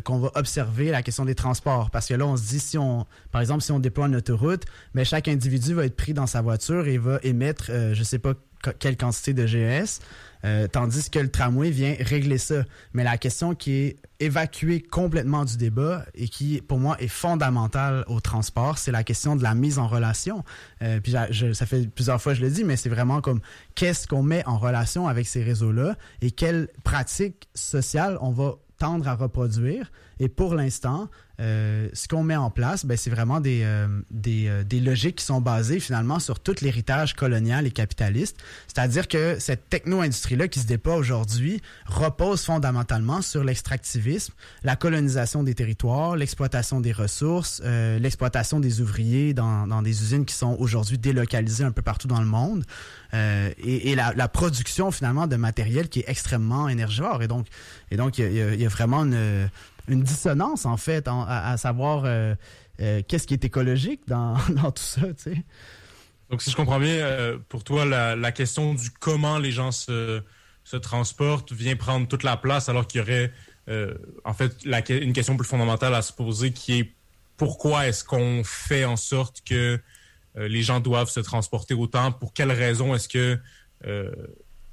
[0.03, 1.89] qu'on va observer la question des transports.
[1.89, 4.65] Parce que là, on se dit, si on, par exemple, si on déploie une autoroute,
[4.93, 8.19] mais ben, chaque individu va être pris dans sa voiture et va émettre, je sais
[8.19, 8.33] pas
[8.79, 9.99] quelle quantité de GES.
[10.43, 12.63] Euh, tandis que le tramway vient régler ça.
[12.93, 18.03] Mais la question qui est évacuée complètement du débat et qui, pour moi, est fondamentale
[18.07, 20.43] au transport, c'est la question de la mise en relation.
[20.81, 23.39] Euh, puis ça fait plusieurs fois que je le dis, mais c'est vraiment comme
[23.75, 29.07] qu'est-ce qu'on met en relation avec ces réseaux-là et quelles pratiques sociales on va tendre
[29.07, 29.91] à reproduire.
[30.19, 31.07] Et pour l'instant,
[31.41, 33.87] euh, ce qu'on met en place, ben, c'est vraiment des, euh,
[34.27, 38.37] euh, des, logiques qui sont basées finalement sur tout l'héritage colonial et capitaliste.
[38.67, 45.55] C'est-à-dire que cette techno-industrie-là qui se déploie aujourd'hui repose fondamentalement sur l'extractivisme, la colonisation des
[45.55, 51.63] territoires, l'exploitation des ressources, l'exploitation des ouvriers dans, dans, des usines qui sont aujourd'hui délocalisées
[51.63, 52.63] un peu partout dans le monde.
[53.13, 57.23] et, la, production finalement de matériel qui est extrêmement énergivore.
[57.23, 57.47] Et donc,
[57.89, 59.49] et donc il y, y, a vraiment une,
[59.91, 62.35] une dissonance, en fait, à, savoir euh,
[62.79, 65.01] euh, qu'est-ce qui est écologique dans, tout ça.
[66.29, 70.21] Donc, si je comprends bien, euh, pour toi, la, question du comment les gens se,
[70.81, 73.33] transportent vient prendre toute la place, alors qu'il y aurait,
[74.25, 76.93] en fait, une question plus fondamentale à se poser qui est
[77.37, 79.79] pourquoi est-ce qu'on fait en sorte que
[80.35, 82.11] les gens doivent se transporter autant?
[82.11, 83.39] Pour quelles raisons est-ce que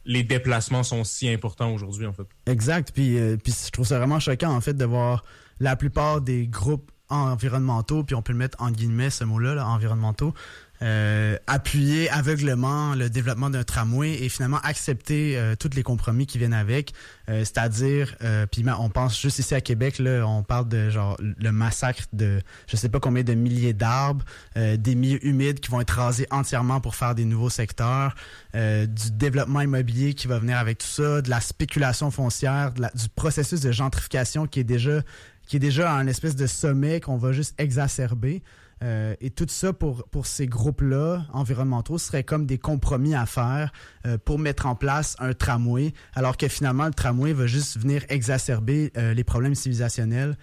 [0.09, 2.27] les déplacements sont si importants aujourd'hui, en fait.
[2.47, 2.91] Exact.
[2.93, 5.23] Puis, euh, puis je trouve ça vraiment choquant, en fait, de voir
[5.61, 9.67] la plupart des groupes environnementaux, puis on peut le mettre en guillemets, ce mot-là, là,
[9.67, 10.35] environnementaux,
[10.83, 16.39] euh, appuyer aveuglement le développement d'un tramway et finalement accepter euh, tous les compromis qui
[16.39, 16.93] viennent avec.
[17.29, 21.17] Euh, c'est-à-dire, euh, puis on pense juste ici à Québec, là, on parle de genre
[21.21, 24.25] le massacre de je sais pas combien de milliers d'arbres,
[24.57, 28.15] des milieux humides qui vont être rasés entièrement pour faire des nouveaux secteurs,
[28.55, 33.61] du développement immobilier qui va venir avec tout ça, de la spéculation foncière, du processus
[33.61, 35.03] de gentrification qui est déjà
[35.47, 38.43] qui est déjà un espèce de sommet qu'on va juste exacerber.
[38.83, 43.73] Euh, et tout ça pour, pour ces groupes-là environnementaux serait comme des compromis à faire
[44.07, 48.05] euh, pour mettre en place un tramway, alors que finalement le tramway va juste venir
[48.09, 50.37] exacerber euh, les problèmes civilisationnels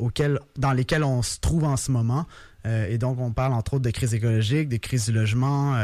[0.00, 2.26] auxquels, dans lesquels on se trouve en ce moment.
[2.64, 5.80] et donc on parle entre autres de crise écologique, de crise du logement,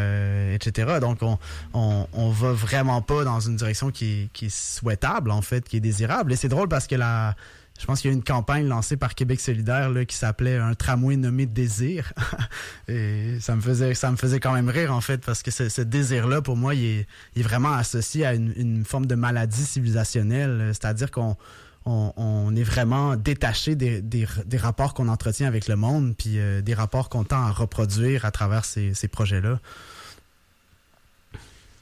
[0.52, 0.98] etc.
[1.00, 1.38] Donc on,
[1.72, 6.32] on, va vraiment pas dans une direction qui est souhaitable en fait, qui est désirable.
[6.32, 7.36] Et c'est drôle parce que la
[7.78, 10.74] je pense qu'il y a une campagne lancée par Québec solidaire là, qui s'appelait un
[10.74, 12.12] tramway nommé désir.
[12.88, 15.82] Et ça me faisait ça me faisait quand même rire en fait parce que ce,
[15.82, 20.70] désir là pour moi il est, vraiment associé à une, forme de maladie civilisationnelle.
[20.72, 21.36] C'est-à-dire qu'on
[21.84, 26.74] on, est vraiment détaché des, des, rapports qu'on entretient avec le monde puis euh, des
[26.74, 29.60] rapports qu'on tend à reproduire à travers ces, ces projets là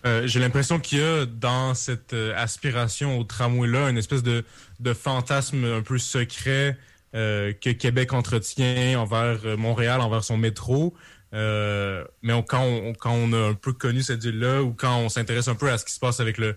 [0.06, 4.44] euh, j'ai l'impression qu'il y a dans cette euh, aspiration au tramway-là une espèce de,
[4.84, 6.78] de, fantasme un peu secret
[7.14, 10.94] euh, que Québec entretient envers Montréal, envers son métro.
[11.32, 12.62] mais quand,
[13.04, 15.84] on, a un peu connu cette ville-là ou quand on s'intéresse un peu à ce
[15.84, 16.56] qui se passe avec le,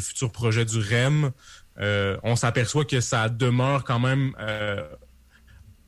[0.00, 1.30] futur projet du REM,
[2.22, 4.34] on s'aperçoit que ça demeure quand même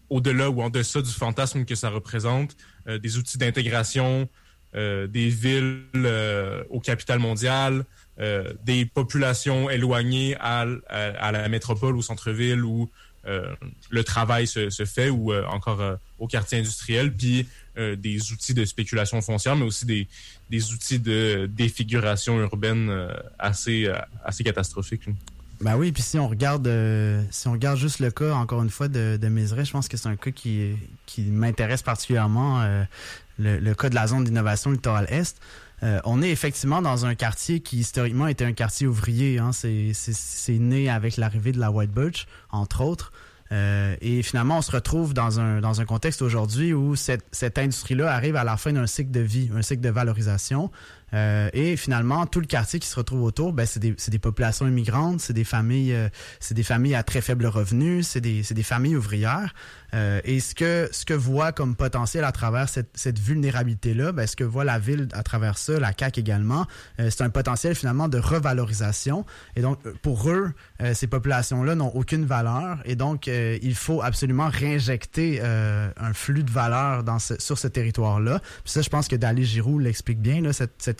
[0.09, 4.29] au-delà ou en deçà du fantasme que ça représente, des outils d'intégration,
[4.77, 7.85] euh, des villes euh, au capital mondial,
[8.21, 10.67] euh, des populations éloignées à,
[11.33, 12.91] la métropole, au centre-ville où
[13.91, 19.57] le travail se, fait, ou encore au quartier industriel, puis des outils de spéculation foncière,
[19.57, 22.91] mais aussi des, outils de défiguration urbaine
[23.39, 23.93] assez,
[24.43, 25.09] catastrophiques.
[25.61, 26.67] Ben oui, puis si on regarde
[27.77, 30.77] juste le cas, encore une fois, de, de je pense que c'est un cas qui,
[31.19, 32.65] m'intéresse particulièrement
[33.39, 35.41] le, cas de la zone d'innovation littoral Est,
[35.83, 39.39] euh, on est effectivement dans un quartier qui historiquement était un quartier ouvrier.
[39.39, 39.51] Hein.
[39.53, 43.13] C'est né avec l'arrivée de la White Birch, entre autres.
[43.53, 47.59] Euh, et finalement, on se retrouve dans un, dans un contexte aujourd'hui où cette, cette
[47.59, 50.71] industrie-là arrive à la fin d'un cycle de vie, un cycle de valorisation.
[51.15, 54.67] Euh, et finalement, tout le quartier qui se retrouve autour, ben, c'est des, des, populations
[54.67, 58.63] immigrantes, c'est des familles, euh, c'est des familles à très faible revenu, c'est des, des
[58.63, 59.55] familles ouvrières.
[59.93, 64.27] Euh, et ce que ce que voit comme potentiel à travers cette, cette vulnérabilité-là, ben,
[64.27, 66.67] ce que voit la ville à travers ça, la CAC également,
[66.99, 69.25] c'est un potentiel finalement de revalorisation.
[69.57, 70.53] Et donc, pour eux,
[70.95, 72.79] ces populations-là n'ont aucune valeur.
[72.85, 78.41] Et donc, il faut absolument réinjecter un flux de valeur dans ce, sur ce territoire-là.
[78.65, 81.00] Puis ça, je pense que Dali Giroux l'explique bien, là, cette, cette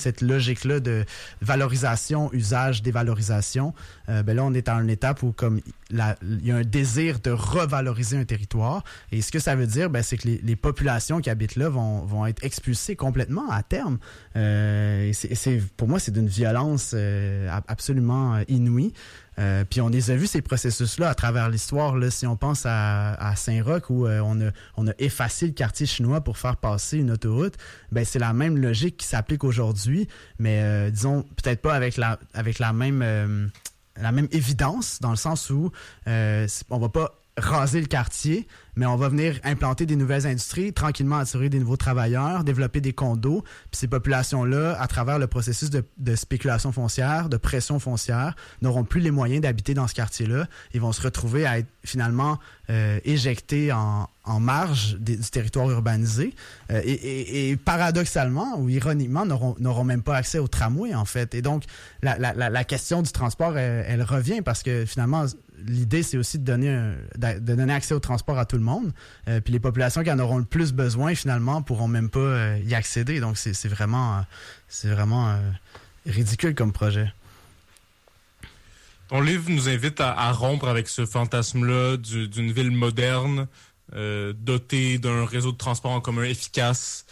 [0.00, 1.04] cette, logique-là de
[1.40, 3.74] valorisation, usage, dévalorisation,
[4.08, 5.60] euh, ben là, on est à une étape où comme
[5.90, 8.84] il y a un désir de revaloriser un territoire.
[9.12, 12.04] Et ce que ça veut dire, ben, c'est que les, populations qui habitent là vont,
[12.04, 13.98] vont être expulsées complètement à terme.
[14.36, 18.92] Euh, c'est, pour moi, c'est d'une violence euh, absolument inouïe.
[19.70, 21.96] Puis on les a vus ces processus-là à travers l'histoire.
[22.10, 26.36] Si on pense à, Saint-Roch où on, a, on a effacé le quartier chinois pour
[26.36, 27.54] faire passer une autoroute,
[27.90, 29.89] ben c'est la même logique qui s'applique aujourd'hui,
[30.38, 33.50] mais euh, disons peut-être pas avec la avec la même
[33.96, 35.70] la même évidence dans le sens où
[36.06, 41.18] on va pas raser le quartier, mais on va venir implanter des nouvelles industries, tranquillement
[41.18, 43.42] attirer des nouveaux travailleurs, développer des condos.
[43.70, 48.84] Puis ces populations-là, à travers le processus de, de, spéculation foncière, de pression foncière, n'auront
[48.84, 50.46] plus les moyens d'habiter dans ce quartier-là.
[50.72, 52.38] Ils vont se retrouver à être finalement
[52.68, 56.34] euh, éjectés en, marge du territoire urbanisé.
[56.70, 61.34] Euh, et, paradoxalement ou ironiquement, n'auront même pas accès au tramway, en fait.
[61.34, 61.64] Et donc,
[62.02, 65.26] la, question du transport, elle revient parce que finalement,
[65.66, 68.92] l'idée, c'est aussi de donner, un, de donner accès au transport à tout le monde.
[69.28, 72.58] Euh, puis les populations qui en auront le plus besoin, finalement, pourront même pas euh,
[72.64, 73.20] y accéder.
[73.20, 74.20] Donc, c'est vraiment, euh,
[74.68, 75.38] c'est vraiment
[76.06, 77.12] ridicule comme projet.
[79.08, 83.48] Ton livre nous invite à, à rompre avec ce fantasme-là d'une ville moderne,
[83.92, 87.06] dotée d'un réseau de transport en commun efficace.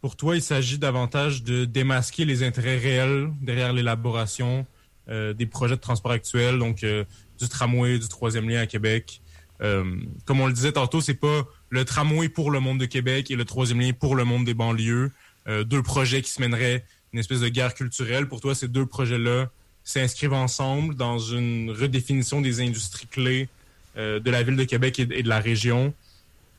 [0.00, 4.66] Pour toi, il s'agit davantage de démasquer les intérêts réels derrière l'élaboration
[5.08, 6.84] des projets de transport actuels, donc
[7.38, 9.20] du tramway, du troisième lien à Québec.
[9.60, 13.30] Euh, comme on le disait tantôt, c'est pas le tramway pour le monde de Québec
[13.30, 15.10] et le troisième lien pour le monde des banlieues.
[15.48, 18.26] Euh, deux projets qui se mèneraient une espèce de guerre culturelle.
[18.28, 19.50] Pour toi, ces deux projets-là
[19.84, 23.48] s'inscrivent ensemble dans une redéfinition des industries clés
[23.96, 25.94] euh, de la ville de Québec et, de la région.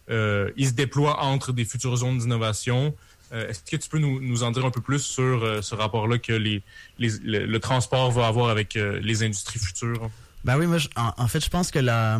[0.07, 2.93] Ils se déploient entre des futures zones d'innovation.
[3.31, 6.31] Est-ce que tu peux nous, nous, en dire un peu plus sur ce rapport-là que
[6.99, 10.11] le, transport va avoir avec les industries futures?
[10.45, 12.19] Ben oui, moi, en, fait, je pense que la,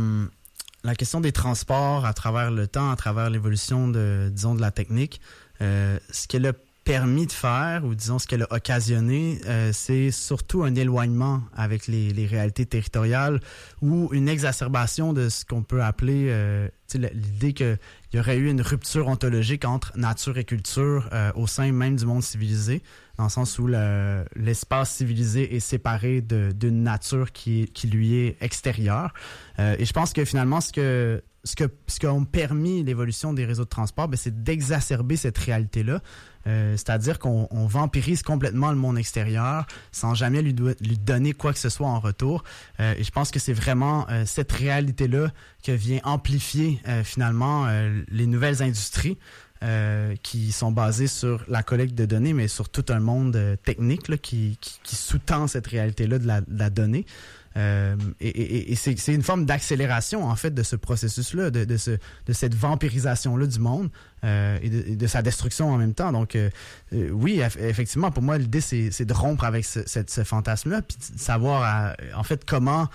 [0.84, 4.72] la question des transports à travers le temps, à travers l'évolution de, disons, de la
[4.72, 5.22] technique,
[5.62, 6.54] euh, ce qu'elle a
[6.86, 11.88] permis de faire, ou disons ce qu'elle a occasionné, euh, c'est surtout un éloignement avec
[11.88, 13.40] les, les, réalités territoriales
[13.82, 17.80] ou une exacerbation de ce qu'on peut appeler euh, l'idée qu'il
[18.14, 22.06] y aurait eu une rupture ontologique entre nature et culture euh, au sein même du
[22.06, 22.84] monde civilisé
[23.18, 29.14] dans le sens où l'espace civilisé est séparé d'une nature qui, qui lui est extérieure.
[29.60, 33.46] Euh, et je pense que finalement, ce que ce que ce qu'ont permis l'évolution des
[33.46, 36.02] réseaux de transport, ben, c'est d'exacerber cette réalité-là.
[36.48, 41.60] Euh, C'est-à-dire qu'on vampirise complètement le monde extérieur sans jamais lui, lui, donner quoi que
[41.60, 42.44] ce soit en retour.
[42.80, 45.32] Euh, et je pense que c'est vraiment euh, cette réalité-là
[45.64, 49.18] que vient amplifier euh, finalement euh, les nouvelles industries.
[49.64, 53.56] Euh, qui sont basés sur la collecte de données, mais sur tout un monde euh,
[53.56, 57.06] technique là, qui, qui, qui sous-tend cette réalité-là de de la donnée.
[57.58, 62.34] Euh, et, c'est une forme d'accélération en fait de ce processus-là, de, de, ce, de
[62.34, 63.90] cette vampirisation-là du monde
[64.24, 66.12] euh, et, de, sa destruction en même temps.
[66.12, 66.50] Donc euh,
[66.92, 72.24] oui, effectivement, pour moi, l'idée c'est de rompre avec ce fantasme-là, puis de savoir en
[72.24, 72.90] fait comment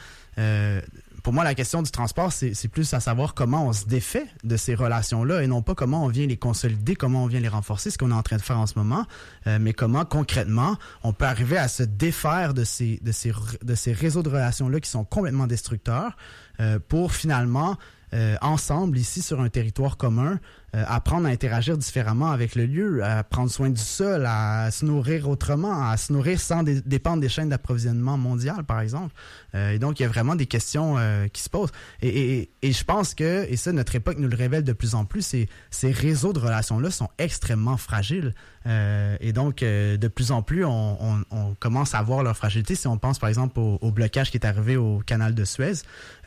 [1.23, 4.57] pour moi, la question du transport, c'est plus à savoir comment on se défait de
[4.57, 7.91] ces relations-là et non pas comment on vient les consolider, comment on vient les renforcer,
[7.91, 9.07] ce qu'on est en train de faire en ce moment,
[9.47, 13.75] euh, mais comment concrètement on peut arriver à se défaire de ces, de ces, de
[13.75, 16.17] ces réseaux de relations-là qui sont complètement destructeurs
[16.61, 17.77] euh, pour finalement
[18.13, 20.41] euh, ensemble ici sur un territoire commun,
[20.77, 24.85] euh, apprendre à interagir différemment avec le lieu, à prendre soin du sol, à se
[24.85, 29.15] nourrir autrement, à se nourrir sans dé dépendre des chaînes d'approvisionnement mondiales, par exemple.
[29.55, 31.73] Euh, et donc, il y a vraiment des questions euh, qui se posent.
[32.03, 32.09] Et,
[32.39, 35.05] et, et, je pense que, et ça, notre époque nous le révèle de plus en
[35.05, 38.35] plus, c'est ces réseaux de relations-là sont extrêmement fragiles.
[38.67, 42.37] Euh, et donc, euh, de plus en plus, on, on, on, commence à voir leur
[42.37, 42.75] fragilité.
[42.75, 45.73] Si on pense, par exemple, au, au blocage qui est arrivé au canal de Suez,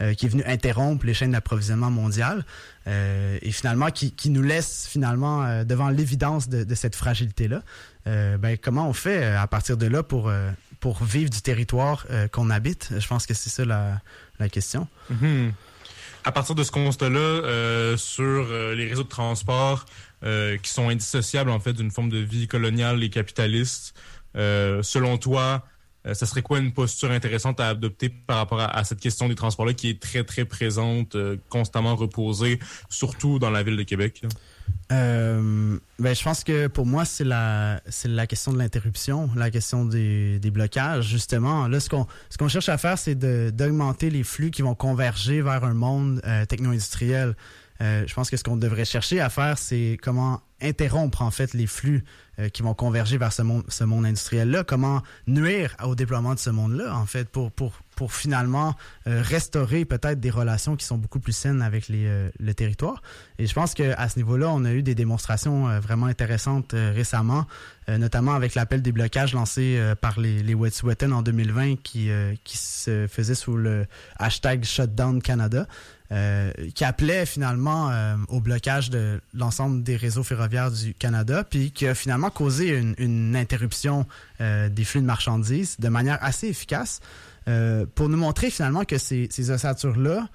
[0.02, 2.44] euh, qui est venu interrompre les chaînes d'approvisionnement mondiales,
[2.88, 7.62] euh, et finalement, qui, qui, nous laisse finalement euh, devant l'évidence de, de, cette fragilité-là.
[8.06, 10.32] ben, comment on fait à partir de là pour,
[10.80, 12.94] pour vivre du territoire qu'on habite?
[12.98, 14.02] Je pense que c'est ça la,
[14.40, 14.88] la question.
[15.10, 15.52] Mm -hmm.
[16.26, 19.86] À partir de ce constat-là, sur les réseaux de transport,
[20.26, 23.94] euh, qui sont indissociables en fait d'une forme de vie coloniale et capitaliste.
[24.38, 25.68] Euh, selon toi,
[26.06, 29.36] euh, ça serait quoi une posture intéressante à adopter par rapport à, cette question des
[29.36, 34.24] transports-là qui est très très présente, euh, constamment reposée, surtout dans la ville de Québec?
[34.92, 39.86] Euh, ben, je pense que pour moi, c'est la, la question de l'interruption, la question
[39.86, 41.08] des, des blocages.
[41.08, 44.76] Justement, là, ce qu'on, ce qu'on cherche à faire, c'est d'augmenter les flux qui vont
[44.76, 47.36] converger vers un monde techno-industriel.
[47.82, 51.54] Euh, je pense que ce qu'on devrait chercher à faire, c'est comment interrompre en fait
[51.54, 52.06] les flux
[52.40, 56.96] euh, qui vont converger vers ce monde, industriel-là, comment nuire au déploiement de ce monde-là,
[56.96, 57.52] en fait, pour,
[58.10, 58.76] finalement
[59.08, 63.02] euh, restaurer peut-être des relations qui sont beaucoup plus saines avec les, le territoire.
[63.40, 67.46] Et je pense qu'à ce niveau-là, on a eu des démonstrations vraiment intéressantes récemment,
[67.88, 72.10] notamment avec l'appel des blocages lancé par les, les Wet'suwet'en en 2020 qui,
[72.44, 73.86] qui se faisait sous le
[74.18, 75.66] hashtag Shutdown Canada.
[76.14, 81.72] Euh, qui appelait finalement euh, au blocage de l'ensemble des réseaux ferroviaires du Canada, puis
[81.72, 84.06] qui a finalement causé une, une interruption
[84.40, 87.00] euh, des flux de marchandises de manière assez efficace
[87.96, 90.30] pour nous montrer finalement que ces, ces ossatures-là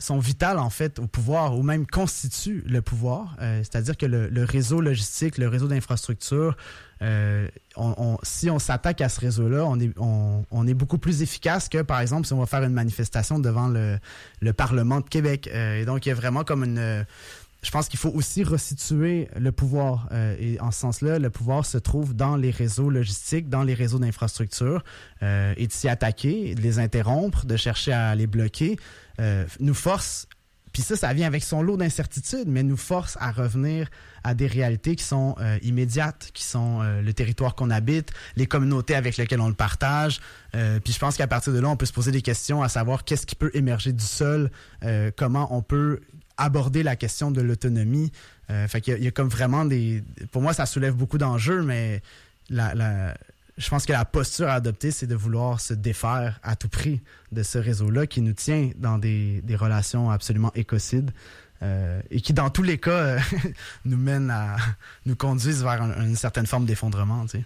[0.00, 3.36] sont vitales en fait au pouvoir ou même constituent le pouvoir.
[3.38, 6.56] C'est-à-dire que le, le, réseau logistique, le réseau d'infrastructure,
[7.02, 11.68] euh, on, si on s'attaque à ce réseau-là, on est, on, est beaucoup plus efficace
[11.68, 13.98] que, par exemple, si on va faire une manifestation devant le,
[14.40, 15.48] le Parlement de Québec.
[15.52, 17.06] Euh, et donc, il y a vraiment comme une...
[17.62, 20.08] Je pense qu'il faut aussi resituer le pouvoir.
[20.12, 23.74] Euh, et en ce sens-là, le pouvoir se trouve dans les réseaux logistiques, dans les
[23.74, 24.82] réseaux d'infrastructure.
[25.22, 28.78] et de s'y attaquer, de les interrompre, de chercher à les bloquer,
[29.60, 30.26] nous force
[30.72, 33.88] puis ça, ça vient avec son lot d'incertitudes, mais nous force à revenir
[34.22, 38.46] à des réalités qui sont euh, immédiates, qui sont euh, le territoire qu'on habite, les
[38.46, 40.20] communautés avec lesquelles on le partage.
[40.54, 42.68] Euh, puis je pense qu'à partir de là, on peut se poser des questions à
[42.68, 44.50] savoir qu'est-ce qui peut émerger du sol,
[45.16, 46.00] comment on peut
[46.42, 48.12] aborder la question de l'autonomie.
[48.48, 50.02] fait qu'il y, a comme vraiment des...
[50.32, 52.02] Pour moi, ça soulève beaucoup d'enjeux, mais
[52.48, 53.14] la,
[53.56, 57.00] je pense que la posture à adopter, c'est de vouloir se défaire à tout prix
[57.30, 61.10] de ce réseau-là qui nous tient dans des, des relations absolument écocides
[61.62, 63.20] euh, et qui, dans tous les cas, euh,
[63.84, 64.56] nous mènent à
[65.04, 67.26] nous conduisent vers une certaine forme d'effondrement.
[67.26, 67.44] Tu sais.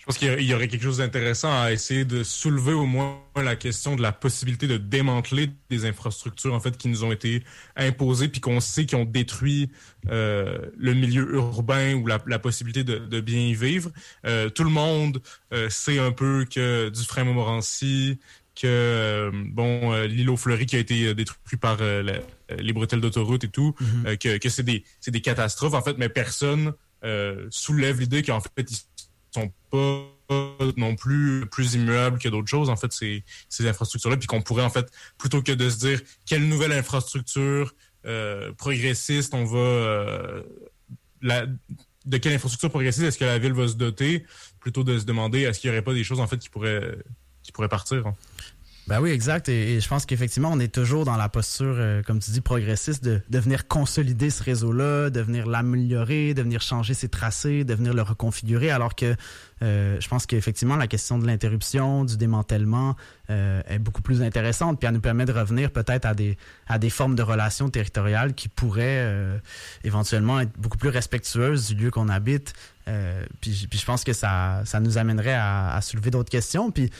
[0.00, 3.54] Je pense qu'il y aurait quelque chose d'intéressant à essayer de soulever au moins la
[3.54, 7.44] question de la possibilité de démanteler des infrastructures en fait qui nous ont été
[7.76, 9.68] imposées puis qu'on sait qui ont détruit
[10.08, 13.90] euh, le milieu urbain ou la, possibilité de, bien y vivre.
[14.24, 15.20] Euh, tout le monde
[15.52, 18.18] euh, sait un peu que Dufresne Montmorency,
[18.54, 24.16] que bon l'îlot Fleury qui a été détruit par les bretelles d'autoroute et tout, mm-hmm.
[24.16, 26.72] que, que c'est des c'est des catastrophes en fait, mais personne
[27.50, 28.66] soulève l'idée qu'en fait
[29.70, 30.06] pas
[30.76, 34.62] non plus plus immuables que d'autres choses, en fait, ces, ces infrastructures-là, puis qu'on pourrait,
[34.62, 37.74] en fait, plutôt que de se dire quelle nouvelle infrastructure
[38.06, 39.58] euh, progressiste on va...
[39.58, 40.42] Euh,
[42.06, 44.24] de quelle infrastructure progressiste est-ce que la ville va se doter,
[44.58, 46.96] plutôt de se demander est-ce qu'il n'y aurait pas des choses, en fait, qui pourraient,
[47.42, 48.06] qui pourraient partir.
[48.06, 48.14] Hein?
[48.90, 49.48] Ben oui, exact.
[49.48, 53.04] Et, je pense qu'effectivement, on est toujours dans la posture, euh, comme tu dis, progressiste,
[53.04, 57.72] de, de venir consolider ce réseau-là, de venir l'améliorer, de venir changer ses tracés, de
[57.72, 59.14] venir le reconfigurer, alors que
[59.62, 62.96] euh, je pense qu'effectivement, la question de l'interruption, du démantèlement
[63.28, 66.36] euh, est beaucoup plus intéressante, puis elle nous permet de revenir peut-être à des,
[66.66, 69.06] à des formes de relations territoriales qui pourraient
[69.84, 72.54] éventuellement être beaucoup plus respectueuses du lieu qu'on habite.
[73.40, 76.70] puis, puis je pense que ça, ça nous amènerait à, à soulever d'autres questions.
[76.70, 76.90] Puis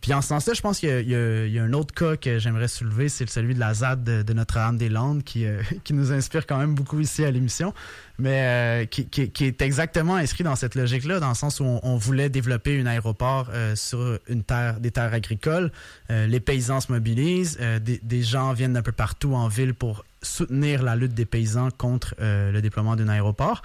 [0.00, 3.08] puis en ce sens-là, je pense qu'il y, a un autre cas que j'aimerais soulever,
[3.08, 7.00] c'est celui de la ZAD de, Notre-Dame-des-Landes, qui, euh, qui nous inspire quand même beaucoup
[7.00, 7.72] ici à l'émission,
[8.18, 11.96] mais euh, qui, qui, est exactement inscrit dans cette logique-là, dans le sens où on,
[11.96, 15.72] voulait développer un aéroport euh, sur une terre, des terres agricoles.
[16.08, 20.82] les paysans se mobilisent, des, des, gens viennent d'un peu partout en ville pour soutenir
[20.82, 23.62] la lutte des paysans contre le déploiement d'un aéroport.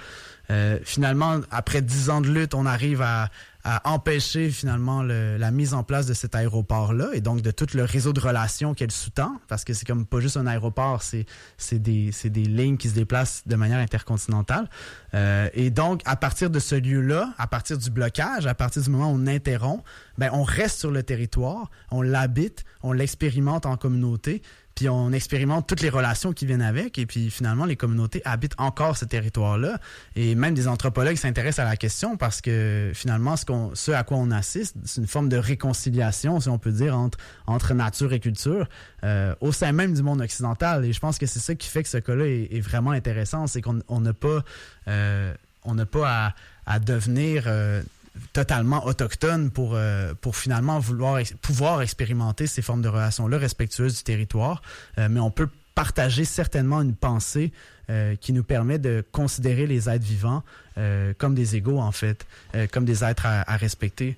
[0.84, 3.30] finalement, après dix ans de lutte, on arrive à
[3.66, 7.84] à empêcher finalement la mise en place de cet aéroport-là et donc de tout le
[7.84, 12.12] réseau de relations qu'elle sous-tend, parce que c'est comme pas juste un aéroport, c'est des,
[12.26, 14.70] des lignes qui se déplacent de manière intercontinentale.
[15.14, 18.90] Euh, et donc, à partir de ce lieu-là, à partir du blocage, à partir du
[18.90, 19.84] moment où on interrompt,
[20.18, 24.42] ben, on reste sur le territoire, on l'habite, on l'expérimente en communauté,
[24.76, 28.56] puis on expérimente toutes les relations qui viennent avec, et puis finalement, les communautés habitent
[28.58, 29.80] encore ce territoire-là.
[30.16, 34.32] Et même des anthropologues s'intéressent à la question parce que finalement, ce, à quoi on
[34.32, 36.98] assiste, c'est une forme de réconciliation, si on peut dire,
[37.48, 38.68] entre, nature et culture
[39.04, 40.86] euh, au sein même du monde occidental.
[40.86, 43.62] Et je pense que c'est ça qui fait que ce cas-là est, vraiment intéressant, c'est
[43.62, 44.44] qu'on n'a pas,
[44.88, 47.44] euh, on pas à, à devenir...
[47.48, 47.82] Euh,
[48.32, 54.04] totalement autochtone pour, euh, pour finalement vouloir pouvoir expérimenter ces formes de relations-là respectueuses du
[54.04, 54.62] territoire.
[54.98, 57.52] Euh, mais on peut partager certainement une pensée
[57.90, 60.44] euh, qui nous permet de considérer les êtres vivants
[61.20, 62.26] comme des égaux, en fait,
[62.72, 64.18] comme des êtres à, respecter.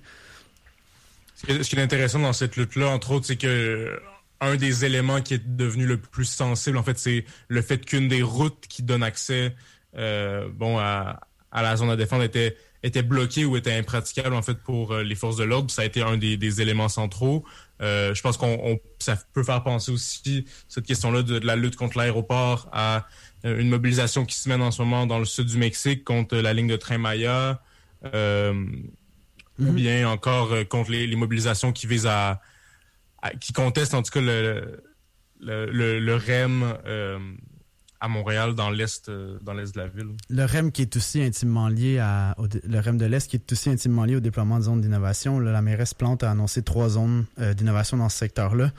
[1.34, 4.00] Ce qui est intéressant dans cette lutte-là, entre autres, c'est que
[4.40, 8.08] un des éléments qui est devenu le plus sensible, en fait, c'est le fait qu'une
[8.08, 9.54] des routes qui donne accès
[9.92, 11.20] bon, à,
[11.52, 12.56] à la zone à défendre était
[12.86, 15.70] était bloqué ou était impraticable en fait pour euh, les forces de l'ordre.
[15.70, 17.44] Ça a été un des, éléments centraux.
[17.82, 21.98] Euh, je pense qu'on ça peut faire penser aussi cette question-là de, la lutte contre
[21.98, 23.06] l'aéroport à
[23.44, 26.36] euh, une mobilisation qui se mène en ce moment dans le sud du Mexique contre
[26.36, 27.60] la ligne de train Maya,
[28.04, 29.74] ou mhm.
[29.74, 32.40] bien encore contre les, mobilisations qui visent à,
[33.40, 34.82] qui contestent en tout cas le
[35.40, 36.76] le, le, REM
[38.08, 40.08] Montréal, dans l'est, euh, dans l'est de la ville.
[40.28, 41.96] Le REM qui est aussi intimement lié
[42.38, 45.40] le de l'est qui est aussi intimement lié au déploiement de zones d'innovation.
[45.40, 48.72] La mairesse Plante a annoncé trois zones euh, d'innovation dans ce secteur-là.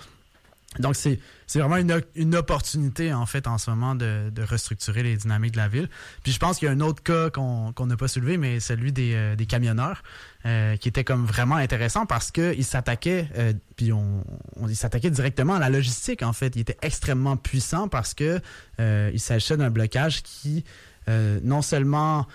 [0.79, 1.19] Donc, c'est
[1.55, 5.57] vraiment une, une, opportunité, en fait, en ce moment, de, de, restructurer les dynamiques de
[5.57, 5.89] la ville.
[6.23, 8.91] Puis je pense qu'il y a un autre cas qu'on n'a pas soulevé, mais celui
[8.91, 10.03] des, euh, des camionneurs,
[10.45, 14.23] euh, qui était comme vraiment intéressant parce qu'ils s'attaquaient, euh, puis on,
[14.57, 16.55] on s'attaquait directement à la logistique, en fait.
[16.55, 18.41] Il était extrêmement puissant parce que
[18.79, 20.63] il s'agissait d'un blocage qui,
[21.07, 22.27] non seulement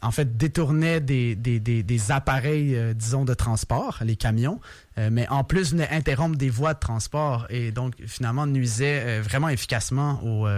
[0.00, 4.60] en fait, détournait des, des, des, appareils, euh, disons, de transport, les camions,
[4.96, 9.22] euh, mais en plus venait interrompre des voies de transport et donc finalement nuisait euh,
[9.22, 10.48] vraiment efficacement au,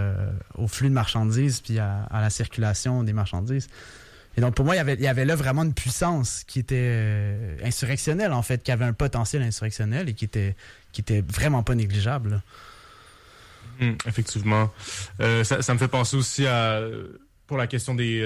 [0.61, 3.67] au, flux de marchandises puis à, la circulation des marchandises.
[4.37, 7.57] Et donc pour moi, il y avait, y avait là vraiment une puissance qui était
[7.63, 10.55] insurrectionnelle, en fait, qui avait un potentiel insurrectionnel et qui était,
[10.93, 12.41] qui était vraiment pas négligeable.
[13.81, 14.71] Hum, effectivement.
[15.43, 16.79] Ça, me fait penser aussi à,
[17.51, 18.23] pour la question des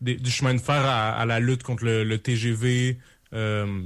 [0.00, 2.98] du chemin de fer à, la lutte contre le, TGV
[3.34, 3.82] euh,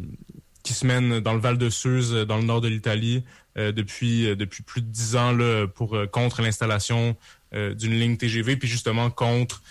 [0.62, 3.24] qui se mène dans le Val de Suse, dans le nord de l'Italie,
[3.58, 7.16] euh, depuis euh, depuis plus de dix ans là, pour contre l'installation
[7.52, 9.62] d'une ligne TGV, puis justement contre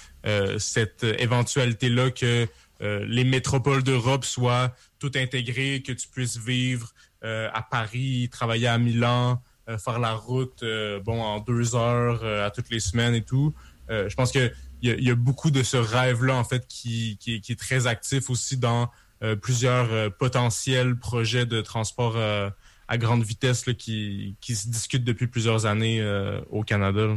[0.60, 2.48] cette éventualité-là que
[2.80, 9.42] les métropoles d'Europe soient toutes intégrées, que tu puisses vivre à Paris, travailler à Milan,
[9.84, 10.64] faire la route
[11.04, 13.52] bon en deux heures à toutes les semaines et tout.
[13.90, 14.52] je pense que
[14.82, 18.90] il y, a beaucoup de ce rêve-là, en fait, qui, est très actif aussi dans
[19.24, 22.50] euh, plusieurs euh, potentiels projets de transport euh,
[22.88, 26.04] à grande vitesse qui, se discutent depuis plusieurs années
[26.50, 27.08] au Canada.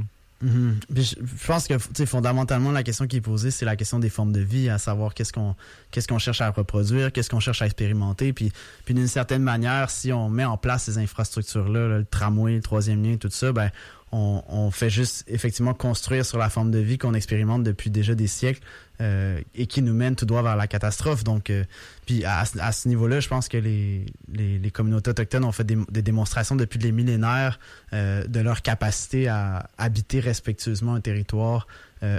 [0.42, 0.80] Mhm.
[0.94, 4.40] Je pense que fondamentalement, la question qui est posée, c'est la question des formes de
[4.40, 5.56] vie, à savoir qu'est-ce qu'on
[5.90, 8.32] qu'est-ce qu'on cherche à reproduire, qu'est-ce qu'on cherche à expérimenter.
[8.32, 8.52] Puis,
[8.84, 13.02] puis d'une certaine manière, si on met en place ces infrastructures-là, le tramway, le troisième
[13.02, 13.70] lien, tout ça, ben
[14.14, 18.28] on, fait juste effectivement construire sur la forme de vie qu'on expérimente depuis déjà des
[18.28, 18.60] siècles
[19.00, 21.24] euh, et qui nous mène tout droit vers la catastrophe.
[21.24, 21.64] Donc, euh,
[22.06, 24.06] puis à, ce niveau-là, je pense que les,
[24.72, 27.58] communautés autochtones ont fait des, démonstrations depuis les millénaires
[27.92, 31.66] euh, de leur capacité à habiter respectueusement un territoire,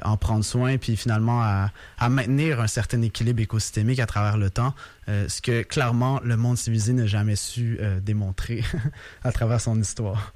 [0.02, 1.70] en prendre soin, puis finalement à,
[2.00, 4.74] à, maintenir un certain équilibre écosystémique à travers le temps,
[5.08, 8.64] ce que clairement le monde civilisé n'a jamais su démontrer
[9.24, 10.34] à travers son histoire.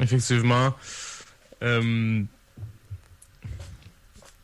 [0.00, 0.74] Effectivement.
[1.62, 2.22] Euh,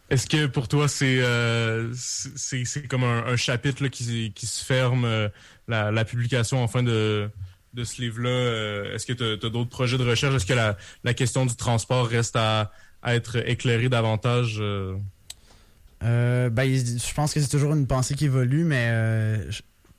[0.08, 1.92] est-ce que pour toi, c'est euh,
[2.88, 5.28] comme un, chapitre qui, qui, se ferme, euh,
[5.68, 7.30] la, la, publication en fin de,
[7.74, 8.94] de ce livre-là?
[8.94, 10.34] Est-ce que tu as, d'autres projets de recherche?
[10.34, 12.72] Est-ce que la, la, question du transport reste à,
[13.02, 14.62] à être éclairée davantage?
[16.00, 19.40] ben, je pense que c'est toujours une pensée qui évolue, mais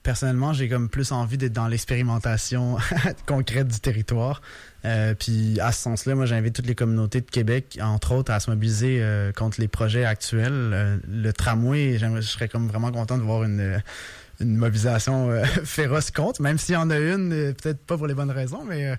[0.04, 2.78] personnellement, j'ai comme plus envie d'être dans l'expérimentation
[3.26, 4.41] concrète du territoire.
[4.84, 8.39] Euh, puis à ce sens-là, moi j'invite toutes les communautés de Québec, entre autres, à
[8.39, 10.52] se mobiliser euh, contre les projets actuels.
[10.54, 13.82] Euh, le tramway, je serais comme vraiment content de voir une,
[14.39, 15.30] une mobilisation
[15.64, 18.95] féroce contre, même s'il y en a une, peut-être pas pour les bonnes raisons, mais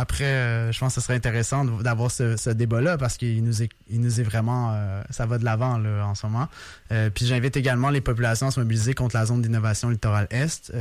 [0.00, 3.68] après, euh, je pense que ce serait intéressant d'avoir ce, débat-là parce qu'il nous est,
[3.90, 6.48] il nous est vraiment, euh, ça va de l'avant en ce moment.
[6.90, 10.72] Euh, puis j'invite également les populations à se mobiliser contre la zone d'innovation littorale est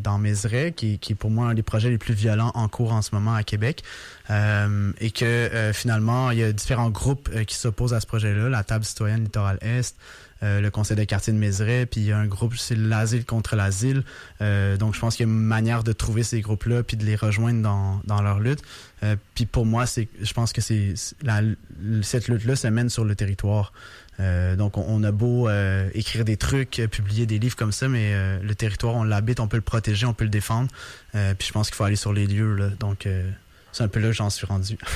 [0.00, 2.92] dans Mézeray, qui, qui est pour moi un des projets les plus violents en cours
[2.92, 3.82] en ce moment à Québec.
[4.28, 8.84] et que finalement, il y a différents groupes qui s'opposent à ce projet-là, la table
[8.84, 9.96] citoyenne littorale est.
[10.42, 13.24] Euh, le conseil de quartier de Mézeray, puis il y a un groupe, c'est l'asile
[13.26, 14.04] contre l'asile.
[14.40, 17.04] Euh, donc je pense qu'il y a une manière de trouver ces groupes-là puis de
[17.04, 18.62] les rejoindre dans, dans leur lutte.
[19.02, 20.94] Euh, puis pour moi, c'est, je pense que c'est
[22.02, 23.72] cette lutte-là se mène sur le territoire.
[24.18, 25.48] donc on, a beau
[25.94, 29.56] écrire des trucs, publier des livres comme ça, mais le territoire, on l'habite, on peut
[29.56, 30.70] le protéger, on peut le défendre.
[31.12, 32.54] puis je pense qu'il faut aller sur les lieux.
[32.54, 32.68] Là.
[32.78, 33.08] Donc
[33.72, 34.78] c'est un peu là que j'en suis rendu.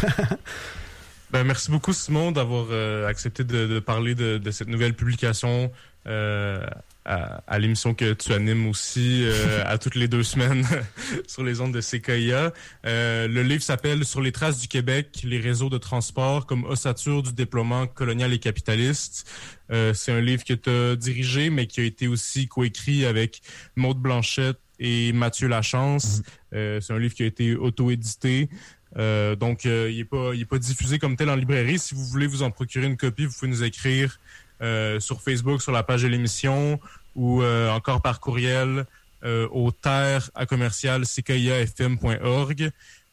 [1.34, 5.72] Ben, merci beaucoup, Simon, d'avoir euh, accepté de, parler de, cette nouvelle publication
[6.06, 6.64] euh,
[7.04, 10.64] à, l'émission que tu animes aussi euh, à toutes les deux semaines
[11.26, 12.52] sur les ondes de CKIA.
[12.84, 17.32] le livre s'appelle Sur les traces du Québec, les réseaux de transport comme ossature du
[17.32, 19.28] déploiement colonial et capitaliste.
[19.68, 23.42] C'est un livre que tu as dirigé, mais qui a été aussi coécrit avec
[23.74, 26.20] Maude Blanchette et Mathieu Lachance.
[26.52, 26.80] Mm-hmm.
[26.80, 28.48] C'est un livre qui a été auto-édité.
[28.96, 31.78] Euh, donc, euh, il n'est pas, pas diffusé comme tel en librairie.
[31.78, 34.18] Si vous voulez vous en procurer une copie, vous pouvez nous écrire
[34.62, 36.80] euh, sur Facebook, sur la page de l'émission
[37.16, 38.86] ou encore par courriel
[39.22, 41.04] au terre à commercial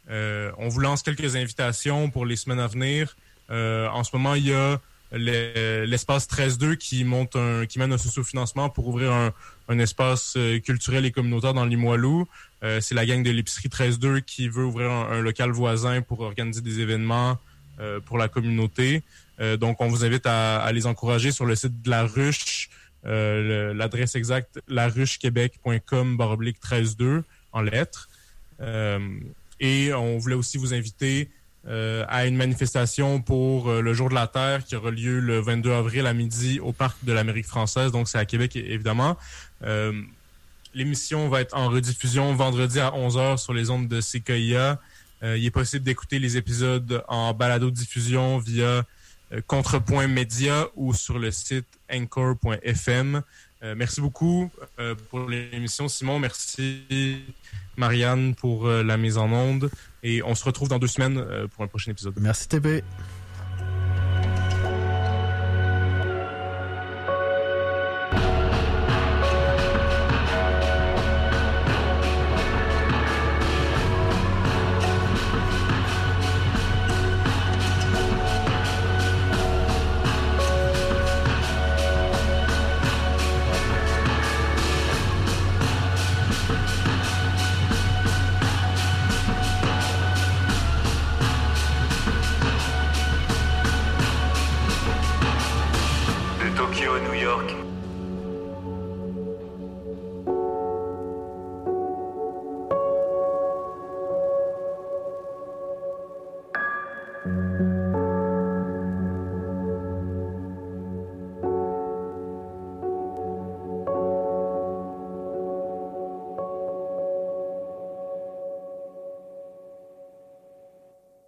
[0.10, 3.16] on vous lance quelques invitations pour les semaines à venir.
[3.50, 8.70] en ce moment, il y a l'espace 13-2 qui monte un, qui mène un socio-financement
[8.70, 9.34] pour ouvrir un,
[9.72, 12.28] un espace culturel et communautaire dans Limoilou.
[12.64, 16.62] Euh, c'est la gang de l'épicerie 13-2 qui veut ouvrir un, local voisin pour organiser
[16.62, 17.40] des événements
[17.80, 19.02] euh, pour la communauté.
[19.40, 22.70] Euh, donc, on vous invite à, les encourager sur le site de la ruche.
[23.04, 28.10] L'adresse exacte, laruchequebec.com baroblique 13-2 en lettres.
[29.60, 31.32] Et on voulait aussi vous inviter
[31.68, 35.40] euh, à une manifestation pour euh, le Jour de la Terre qui aura lieu le
[35.40, 37.92] 22 avril à midi au Parc de l'Amérique française.
[37.92, 39.16] Donc, c'est à Québec, évidemment.
[39.64, 39.94] Euh,
[40.74, 44.80] L'émission va être en rediffusion vendredi à 11h sur les ondes de CKIA.
[45.22, 48.86] Il est possible d'écouter les épisodes en balado-diffusion via
[49.48, 53.22] Contrepoint Média ou sur le site anchor.fm.
[53.76, 54.50] Merci beaucoup
[55.10, 56.20] pour l'émission, Simon.
[56.20, 56.86] Merci,
[57.82, 59.72] Marianne, pour euh, la mise en onde.
[60.04, 62.14] Et on se retrouve dans deux semaines euh, pour un prochain épisode.
[62.20, 62.84] Merci, TP.